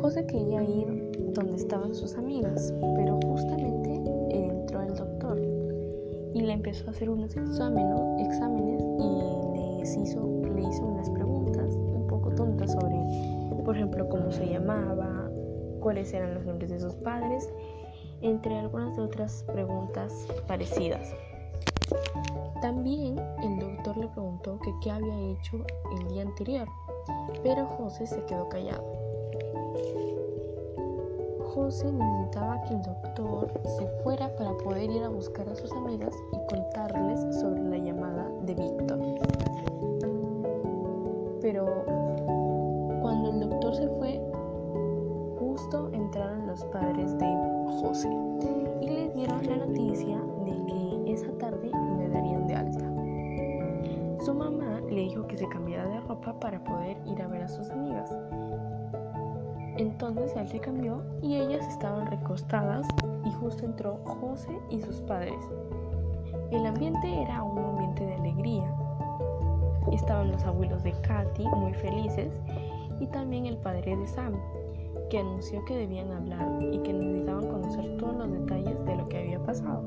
José 0.00 0.26
quería 0.26 0.62
ir 0.62 1.10
donde 1.34 1.56
estaban 1.56 1.94
sus 1.94 2.16
amigas, 2.16 2.72
a 6.82 6.90
hacer 6.90 7.08
unos 7.08 7.36
exámenes, 7.36 8.00
exámenes 8.18 8.82
y 8.98 9.78
les 9.78 9.96
hizo, 9.96 10.42
le 10.54 10.62
hizo 10.62 10.84
unas 10.84 11.08
preguntas 11.10 11.74
un 11.74 12.06
poco 12.08 12.30
tontas 12.34 12.72
sobre, 12.72 12.96
por 13.64 13.76
ejemplo, 13.76 14.08
cómo 14.08 14.32
se 14.32 14.46
llamaba, 14.48 15.30
cuáles 15.80 16.12
eran 16.12 16.34
los 16.34 16.44
nombres 16.44 16.70
de 16.70 16.80
sus 16.80 16.94
padres, 16.94 17.48
entre 18.22 18.58
algunas 18.58 18.96
de 18.96 19.02
otras 19.02 19.44
preguntas 19.52 20.26
parecidas. 20.48 21.14
También 22.60 23.18
el 23.42 23.58
doctor 23.60 23.96
le 23.96 24.08
preguntó 24.08 24.58
que 24.58 24.72
qué 24.82 24.90
había 24.90 25.32
hecho 25.32 25.64
el 25.96 26.08
día 26.08 26.22
anterior, 26.22 26.66
pero 27.42 27.66
José 27.66 28.06
se 28.06 28.24
quedó 28.24 28.48
callado. 28.48 28.82
José 31.54 31.92
necesitaba 31.92 32.60
que 32.62 32.74
el 32.74 32.82
doctor 32.82 33.48
se 33.64 33.86
fuera 34.02 34.28
para 34.34 34.56
poder 34.56 34.90
ir 34.90 35.04
a 35.04 35.08
buscar 35.08 35.48
a 35.48 35.54
sus 35.54 35.70
amigas 35.70 36.12
y 36.32 36.52
contarles 36.52 37.36
sobre 37.38 37.62
la 37.62 37.78
llamada 37.78 38.28
de 38.42 38.54
Víctor. 38.56 38.98
Pero 41.40 41.66
cuando 43.00 43.30
el 43.30 43.48
doctor 43.48 43.76
se 43.76 43.86
fue, 43.86 44.20
justo 45.38 45.90
entraron 45.92 46.48
los 46.48 46.64
padres 46.64 47.16
de 47.18 47.36
José 47.80 48.10
y 48.80 48.90
le 48.90 49.10
dieron 49.10 49.46
la 49.46 49.64
noticia 49.64 50.20
de 50.44 50.66
que 50.66 51.12
esa 51.12 51.30
tarde 51.38 51.70
le 51.98 52.08
darían 52.08 52.48
de 52.48 52.54
alta. 52.56 54.24
Su 54.24 54.34
mamá 54.34 54.80
le 54.90 55.02
dijo 55.02 55.24
que 55.28 55.38
se 55.38 55.48
cambiara 55.50 55.88
de 55.88 56.00
ropa 56.00 56.32
para 56.40 56.62
poder 56.64 56.96
ir 57.06 57.22
a 57.22 57.28
ver 57.28 57.42
a 57.42 57.48
sus 57.48 57.70
amigas 57.70 58.10
entonces 59.76 60.32
él 60.36 60.48
se 60.48 60.60
cambió 60.60 61.02
y 61.20 61.36
ellas 61.36 61.66
estaban 61.68 62.06
recostadas 62.06 62.86
y 63.24 63.32
justo 63.32 63.64
entró 63.64 63.98
José 64.04 64.56
y 64.70 64.80
sus 64.80 65.00
padres. 65.02 65.34
El 66.50 66.64
ambiente 66.66 67.22
era 67.22 67.42
un 67.42 67.58
ambiente 67.58 68.06
de 68.06 68.14
alegría. 68.14 68.72
Estaban 69.90 70.30
los 70.30 70.44
abuelos 70.44 70.82
de 70.84 70.92
Katy 70.92 71.44
muy 71.56 71.74
felices 71.74 72.40
y 73.00 73.06
también 73.08 73.46
el 73.46 73.56
padre 73.56 73.96
de 73.96 74.06
Sam, 74.06 74.34
que 75.10 75.18
anunció 75.18 75.64
que 75.64 75.76
debían 75.76 76.12
hablar 76.12 76.62
y 76.62 76.78
que 76.78 76.92
necesitaban 76.92 77.48
conocer 77.48 77.96
todos 77.96 78.16
los 78.16 78.30
detalles 78.30 78.84
de 78.84 78.96
lo 78.96 79.08
que 79.08 79.18
había 79.18 79.42
pasado 79.42 79.82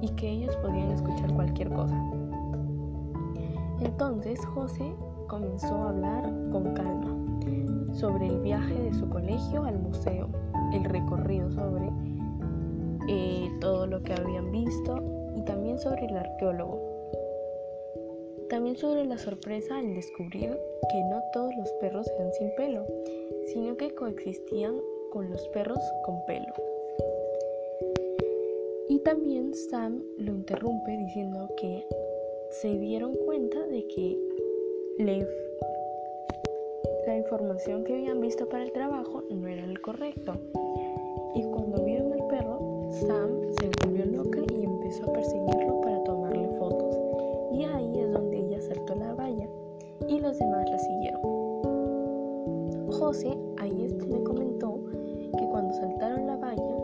y 0.00 0.08
que 0.10 0.30
ellos 0.30 0.54
podían 0.56 0.92
escuchar 0.92 1.34
cualquier 1.34 1.70
cosa. 1.70 2.00
Entonces 3.80 4.44
José 4.46 4.94
comenzó 5.26 5.74
a 5.74 5.88
hablar 5.90 6.22
con 6.52 6.74
calma 6.74 7.20
sobre 7.92 8.26
el 8.26 8.40
viaje 8.40 8.74
de 8.74 8.94
su 8.94 9.08
colegio 9.08 9.64
al 9.64 9.78
museo, 9.78 10.28
el 10.72 10.84
recorrido 10.84 11.50
sobre 11.50 11.90
eh, 13.08 13.50
todo 13.60 13.86
lo 13.86 14.02
que 14.02 14.12
habían 14.12 14.50
visto 14.52 15.02
y 15.36 15.42
también 15.42 15.78
sobre 15.78 16.06
el 16.06 16.16
arqueólogo. 16.16 16.78
También 18.48 18.76
sobre 18.76 19.04
la 19.04 19.16
sorpresa 19.16 19.78
al 19.78 19.94
descubrir 19.94 20.58
que 20.90 21.00
no 21.04 21.22
todos 21.32 21.54
los 21.56 21.70
perros 21.80 22.10
eran 22.18 22.32
sin 22.32 22.54
pelo, 22.56 22.84
sino 23.46 23.76
que 23.76 23.94
coexistían 23.94 24.76
con 25.12 25.30
los 25.30 25.46
perros 25.48 25.78
con 26.04 26.24
pelo. 26.26 26.52
Y 28.88 28.98
también 29.00 29.54
Sam 29.54 30.02
lo 30.18 30.32
interrumpe 30.32 30.96
diciendo 30.96 31.48
que 31.56 31.84
se 32.50 32.76
dieron 32.78 33.14
cuenta 33.24 33.64
de 33.66 33.86
que 33.86 34.18
Lev 34.98 35.28
la 37.10 37.16
información 37.16 37.82
que 37.82 37.94
habían 37.94 38.20
visto 38.20 38.48
para 38.48 38.62
el 38.62 38.70
trabajo 38.70 39.24
no 39.30 39.48
era 39.48 39.64
el 39.64 39.80
correcto. 39.80 40.32
Y 41.34 41.42
cuando 41.42 41.84
vieron 41.84 42.12
al 42.12 42.24
perro, 42.28 42.86
Sam 42.88 43.50
se 43.58 43.68
volvió 43.82 44.04
loca 44.04 44.38
y 44.54 44.64
empezó 44.64 45.10
a 45.10 45.12
perseguirlo 45.14 45.80
para 45.80 46.04
tomarle 46.04 46.48
fotos. 46.56 46.96
Y 47.52 47.64
ahí 47.64 47.98
es 47.98 48.12
donde 48.12 48.38
ella 48.38 48.60
saltó 48.60 48.94
la 48.94 49.12
valla 49.14 49.48
y 50.06 50.20
los 50.20 50.38
demás 50.38 50.70
la 50.70 50.78
siguieron. 50.78 51.20
José 52.92 53.36
ahí 53.58 53.86
es 53.86 53.94
comentó 54.22 54.78
que 55.36 55.48
cuando 55.48 55.74
saltaron 55.74 56.28
la 56.28 56.36
valla 56.36 56.76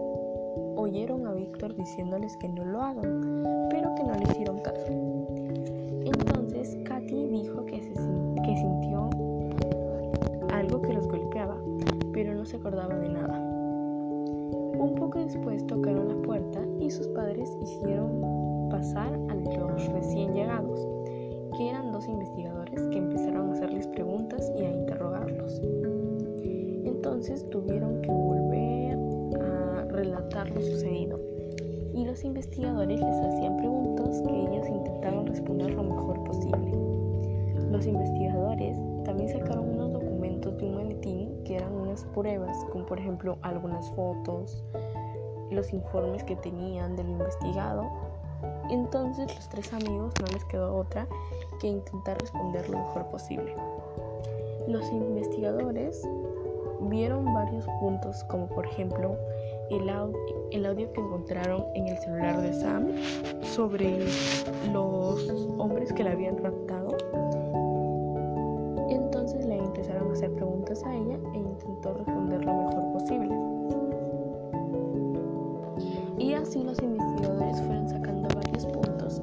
oyeron 0.75 1.25
a 1.29 1.35
Víctor 1.35 1.73
diciéndoles 1.77 2.37
que 2.39 2.49
no 2.49 2.65
lo 2.65 2.83
hagan, 2.83 3.69
pero 3.71 3.95
que 3.95 4.03
no 4.03 4.12
le 4.12 4.25
hicieron 4.25 4.59
caso. 4.59 4.93
Entonces 6.05 6.77
Katy 6.85 7.29
dijo 7.29 7.65
que, 7.67 7.81
se, 7.81 7.93
que 8.43 8.57
sintió 8.57 8.96
se 12.47 12.57
acordaba 12.57 12.95
de 12.95 13.09
nada. 13.09 13.39
Un 14.79 14.95
poco 14.97 15.19
después 15.19 15.67
tocaron 15.67 16.09
la 16.09 16.23
puerta 16.23 16.61
y 16.81 16.91
sus 16.91 17.09
padres 17.09 17.51
hicieron 17.61 18.69
pasar 18.71 19.13
a 19.15 19.35
los 19.35 19.89
recién 19.89 20.33
llegados, 20.33 20.87
que 21.57 21.69
eran 21.69 21.91
dos 21.91 22.07
investigadores 22.07 22.81
que 22.89 22.99
empezaron 22.99 23.51
a 23.51 23.53
hacerles 23.55 23.89
preguntas 23.89 24.53
y 24.57 24.63
a 24.63 24.71
interrogarlos. 24.71 25.61
Entonces 26.85 27.49
tuvieron 27.51 28.01
que 28.03 28.11
volver 28.11 28.99
a 29.41 29.85
relatar 29.91 30.49
lo 30.51 30.61
sucedido 30.61 31.19
y 31.95 32.05
los 32.05 32.23
investigadores 32.23 33.01
les 33.01 33.17
hacían 33.17 33.57
preguntas 33.57 34.23
que 34.23 34.41
ellos 34.41 34.69
intentaron 34.69 35.27
responder 35.27 35.75
lo 35.75 35.83
mejor 35.83 36.23
posible. 36.25 36.71
Los 37.71 37.87
investigadores 37.87 38.47
pruebas, 42.05 42.57
como 42.73 42.87
por 42.87 42.99
ejemplo 42.99 43.39
algunas 43.43 43.91
fotos, 43.93 44.65
los 45.51 45.73
informes 45.73 46.25
que 46.25 46.37
tenían 46.37 46.97
del 46.97 47.09
investigado. 47.09 47.85
Entonces 48.71 49.35
los 49.35 49.49
tres 49.49 49.73
amigos 49.73 50.13
no 50.21 50.27
les 50.33 50.45
quedó 50.47 50.77
otra 50.77 51.07
que 51.61 51.69
intentar 51.69 52.21
responder 52.21 52.69
lo 52.69 52.79
mejor 52.79 53.07
posible. 53.07 53.55
Los 54.69 54.91
investigadores 54.91 56.03
vieron 56.81 57.33
varios 57.33 57.65
puntos 57.81 58.23
como 58.25 58.47
por 58.49 58.67
ejemplo 58.67 59.17
el, 59.71 59.89
el 60.51 60.67
audio 60.67 60.93
que 60.93 61.01
encontraron 61.01 61.65
en 61.75 61.89
el 61.89 61.99
celular 61.99 62.41
de 62.41 62.53
Sam 62.53 62.89
sobre 63.43 63.99
los 64.73 65.29
hombres 65.59 65.93
que 65.93 66.05
la 66.05 66.13
habían 66.13 66.37
raptado 66.39 66.97
hacer 70.16 70.33
preguntas 70.33 70.83
a 70.85 70.94
ella 70.94 71.18
e 71.35 71.37
intentó 71.37 71.92
responder 71.92 72.42
lo 72.42 72.55
mejor 72.55 72.92
posible. 72.94 73.37
Y 76.16 76.33
así 76.33 76.64
los 76.64 76.81
investigadores 76.81 77.61
fueron 77.61 77.87
sacando 77.87 78.29
varios 78.35 78.64
puntos 78.64 79.20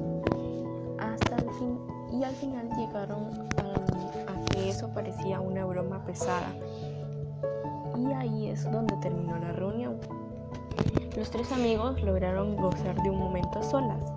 hasta 0.98 1.36
el 1.36 1.50
fin 1.54 1.78
y 2.12 2.22
al 2.22 2.34
final 2.36 2.68
llegaron 2.76 3.48
a, 3.58 4.44
que 4.52 4.70
eso 4.70 4.88
parecía 4.94 5.40
una 5.40 5.64
broma 5.64 6.04
pesada. 6.04 6.54
Y 7.96 8.12
ahí 8.12 8.50
es 8.50 8.70
donde 8.70 8.94
terminó 8.98 9.36
la 9.36 9.50
reunión. 9.50 9.96
Los 11.16 11.28
tres 11.30 11.50
amigos 11.50 12.00
lograron 12.02 12.54
gozar 12.54 12.94
de 13.02 13.10
un 13.10 13.18
momento 13.18 13.60
solas, 13.64 14.12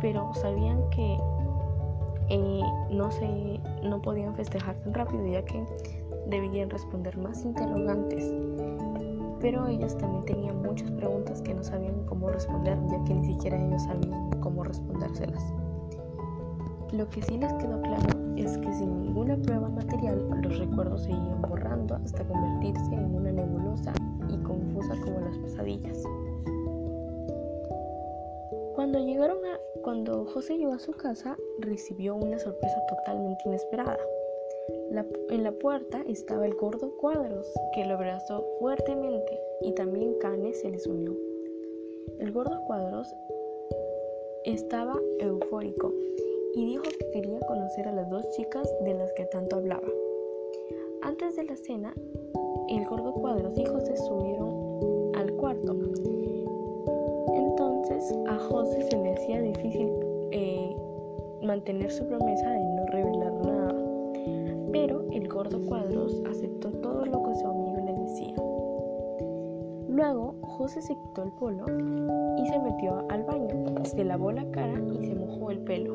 pero 0.00 0.32
sabían 0.34 0.88
que 0.90 1.18
eh, 2.28 2.62
no, 2.90 3.10
se, 3.12 3.60
no 3.84 4.02
podían 4.02 4.34
festejar 4.34 4.74
tan 4.76 4.94
rápido 4.94 5.26
ya 5.26 5.44
que 5.44 5.64
debían 6.28 6.70
responder 6.70 7.16
más 7.18 7.44
interrogantes. 7.44 8.32
Pero 9.40 9.66
ellos 9.66 9.96
también 9.98 10.24
tenían 10.24 10.62
muchas 10.62 10.90
preguntas 10.92 11.42
que 11.42 11.54
no 11.54 11.62
sabían 11.62 12.04
cómo 12.06 12.30
responder 12.30 12.78
ya 12.90 13.04
que 13.04 13.14
ni 13.14 13.24
siquiera 13.26 13.62
ellos 13.62 13.82
sabían 13.82 14.30
cómo 14.40 14.64
respondérselas. 14.64 15.42
Lo 16.92 17.08
que 17.08 17.22
sí 17.22 17.36
les 17.36 17.52
quedó 17.54 17.80
claro 17.82 18.08
es 18.36 18.56
que 18.58 18.72
sin 18.72 19.02
ninguna 19.02 19.36
prueba 19.36 19.68
material 19.68 20.28
los 20.42 20.58
recuerdos 20.58 21.02
se 21.02 21.10
iban 21.10 21.42
borrando 21.42 21.96
hasta 21.96 22.24
convertirse 22.24 22.94
en 22.94 23.14
una 23.14 23.32
nebulosa 23.32 23.92
y 24.28 24.36
confusa 24.38 24.94
como 25.04 25.20
las 25.20 25.36
pesadillas. 25.38 26.02
Cuando 28.74 28.98
llegaron 28.98 29.38
a 29.44 29.58
cuando 29.82 30.24
José 30.26 30.58
llegó 30.58 30.74
a 30.74 30.78
su 30.78 30.92
casa, 30.92 31.36
recibió 31.60 32.16
una 32.16 32.38
sorpresa 32.38 32.76
totalmente 32.88 33.42
inesperada. 33.46 33.98
En 34.68 35.42
la 35.42 35.52
puerta 35.52 36.02
estaba 36.08 36.46
el 36.46 36.54
gordo 36.54 36.96
Cuadros, 36.96 37.46
que 37.74 37.84
lo 37.84 37.94
abrazó 37.94 38.44
fuertemente 38.58 39.40
y 39.62 39.72
también 39.72 40.14
Cane 40.20 40.52
se 40.54 40.70
les 40.70 40.86
unió. 40.86 41.14
El 42.18 42.32
gordo 42.32 42.64
Cuadros 42.66 43.08
estaba 44.44 44.98
eufórico 45.20 45.92
y 46.54 46.66
dijo 46.66 46.84
que 46.84 47.10
quería 47.12 47.40
conocer 47.40 47.86
a 47.88 47.92
las 47.92 48.08
dos 48.10 48.28
chicas 48.30 48.72
de 48.84 48.94
las 48.94 49.12
que 49.12 49.26
tanto 49.26 49.56
hablaba. 49.56 49.88
Antes 51.02 51.36
de 51.36 51.44
la 51.44 51.56
cena, 51.56 51.94
el 52.68 52.86
gordo 52.86 53.12
Cuadros 53.14 53.56
y 53.58 53.64
José 53.64 53.96
subieron 53.96 55.12
al 55.16 55.32
cuarto. 55.34 55.76
Entonces 57.34 58.14
a 58.28 58.38
José 58.38 58.82
se 58.90 58.96
le 58.96 59.12
hacía 59.12 59.40
difícil 59.42 59.90
eh, 60.32 60.76
mantener 61.42 61.90
su 61.90 62.06
promesa 62.06 62.50
de 62.50 62.65
el 65.16 65.28
gordo 65.28 65.60
Cuadros 65.66 66.22
aceptó 66.28 66.70
todo 66.70 67.06
lo 67.06 67.22
que 67.22 67.34
su 67.36 67.46
amigo 67.46 67.76
le 67.84 67.92
decía. 67.94 68.34
Luego 69.88 70.34
José 70.42 70.82
se 70.82 70.94
quitó 70.94 71.22
el 71.22 71.32
polo 71.32 71.64
y 72.38 72.46
se 72.46 72.58
metió 72.58 73.04
al 73.08 73.24
baño, 73.24 73.74
se 73.84 74.04
lavó 74.04 74.32
la 74.32 74.44
cara 74.50 74.74
y 75.00 75.06
se 75.06 75.14
mojó 75.14 75.50
el 75.50 75.60
pelo. 75.60 75.94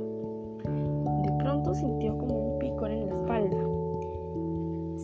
De 1.23 1.31
pronto 1.39 1.73
sintió 1.75 2.17
como 2.17 2.53
un 2.53 2.59
picor 2.59 2.91
en 2.91 3.07
la 3.09 3.15
espalda 3.15 3.57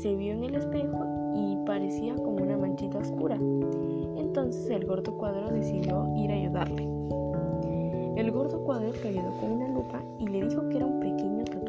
se 0.02 0.16
vio 0.16 0.34
en 0.34 0.44
el 0.44 0.56
espejo 0.56 1.06
y 1.34 1.58
parecía 1.66 2.16
como 2.16 2.38
una 2.38 2.56
manchita 2.56 3.00
oscura. 3.00 3.36
Entonces 4.16 4.70
el 4.70 4.86
gordo 4.86 5.18
cuadro 5.18 5.50
decidió 5.50 6.08
ir 6.16 6.32
a 6.32 6.36
ayudarle. 6.36 6.84
El 8.16 8.32
gordo 8.32 8.64
cuadro 8.64 8.92
lo 8.92 9.10
ayudó 9.10 9.32
con 9.40 9.52
una 9.52 9.68
lupa 9.68 10.02
y 10.20 10.28
le 10.28 10.44
dijo 10.44 10.70
que 10.70 10.78
era 10.78 10.86
un 10.86 11.00
pequeño 11.00 11.44
tatuaje 11.46 11.67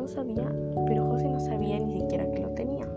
no 0.00 0.08
sabía, 0.08 0.50
pero 0.86 1.06
José 1.10 1.28
no 1.28 1.40
sabía 1.40 1.78
ni 1.78 2.00
siquiera 2.00 2.30
que 2.30 2.40
lo 2.40 2.50
tenía. 2.54 2.88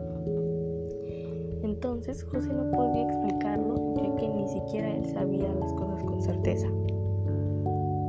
Entonces 1.64 2.24
José 2.24 2.54
no 2.54 2.72
podía 2.72 3.04
explicarlo 3.04 3.94
ya 3.96 4.16
que 4.16 4.30
ni 4.30 4.48
siquiera 4.48 4.90
él 4.90 5.06
sabía 5.06 5.50
las 5.54 5.74
cosas 5.74 6.02
con 6.04 6.22
certeza. 6.22 6.68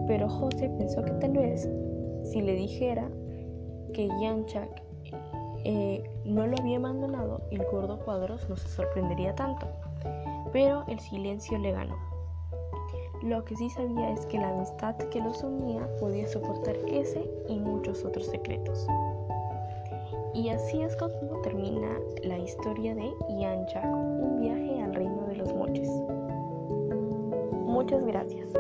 Pero 0.07 0.28
José 0.28 0.70
pensó 0.78 1.02
que 1.02 1.12
tal 1.12 1.33
vez 1.33 1.68
si 2.22 2.40
le 2.40 2.54
dijera 2.54 3.11
que 3.92 4.09
Yanchak 4.20 4.83
eh, 5.64 6.04
no 6.24 6.46
lo 6.46 6.57
había 6.59 6.76
abandonado, 6.76 7.40
el 7.50 7.64
gordo 7.70 7.98
Cuadros 8.04 8.48
no 8.48 8.57
se 8.57 8.68
sorprendería 8.68 9.35
tanto, 9.35 9.66
pero 10.52 10.85
el 10.88 11.00
silencio 11.00 11.59
le 11.59 11.72
ganó. 11.72 12.13
Lo 13.24 13.42
que 13.42 13.56
sí 13.56 13.70
sabía 13.70 14.10
es 14.10 14.26
que 14.26 14.37
la 14.37 14.50
amistad 14.50 14.96
que 14.96 15.18
los 15.18 15.42
unía 15.42 15.88
podía 15.98 16.28
soportar 16.28 16.76
ese 16.87 17.26
y 17.48 17.58
muchos 17.58 18.04
otros 18.04 18.26
secretos. 18.26 18.87
Y 20.34 20.50
así 20.50 20.82
es 20.82 20.94
como 20.96 21.40
termina 21.42 21.98
la 22.22 22.37
historia 22.37 22.94
de 22.94 23.10
Yanchak, 23.40 23.84
un 23.87 24.40
viaje 24.40 24.82
al 24.82 24.94
reino 24.94 25.26
de 25.26 25.37
los 25.37 25.54
moches. 25.54 25.88
Muchas 27.66 28.04
gracias. 28.04 28.50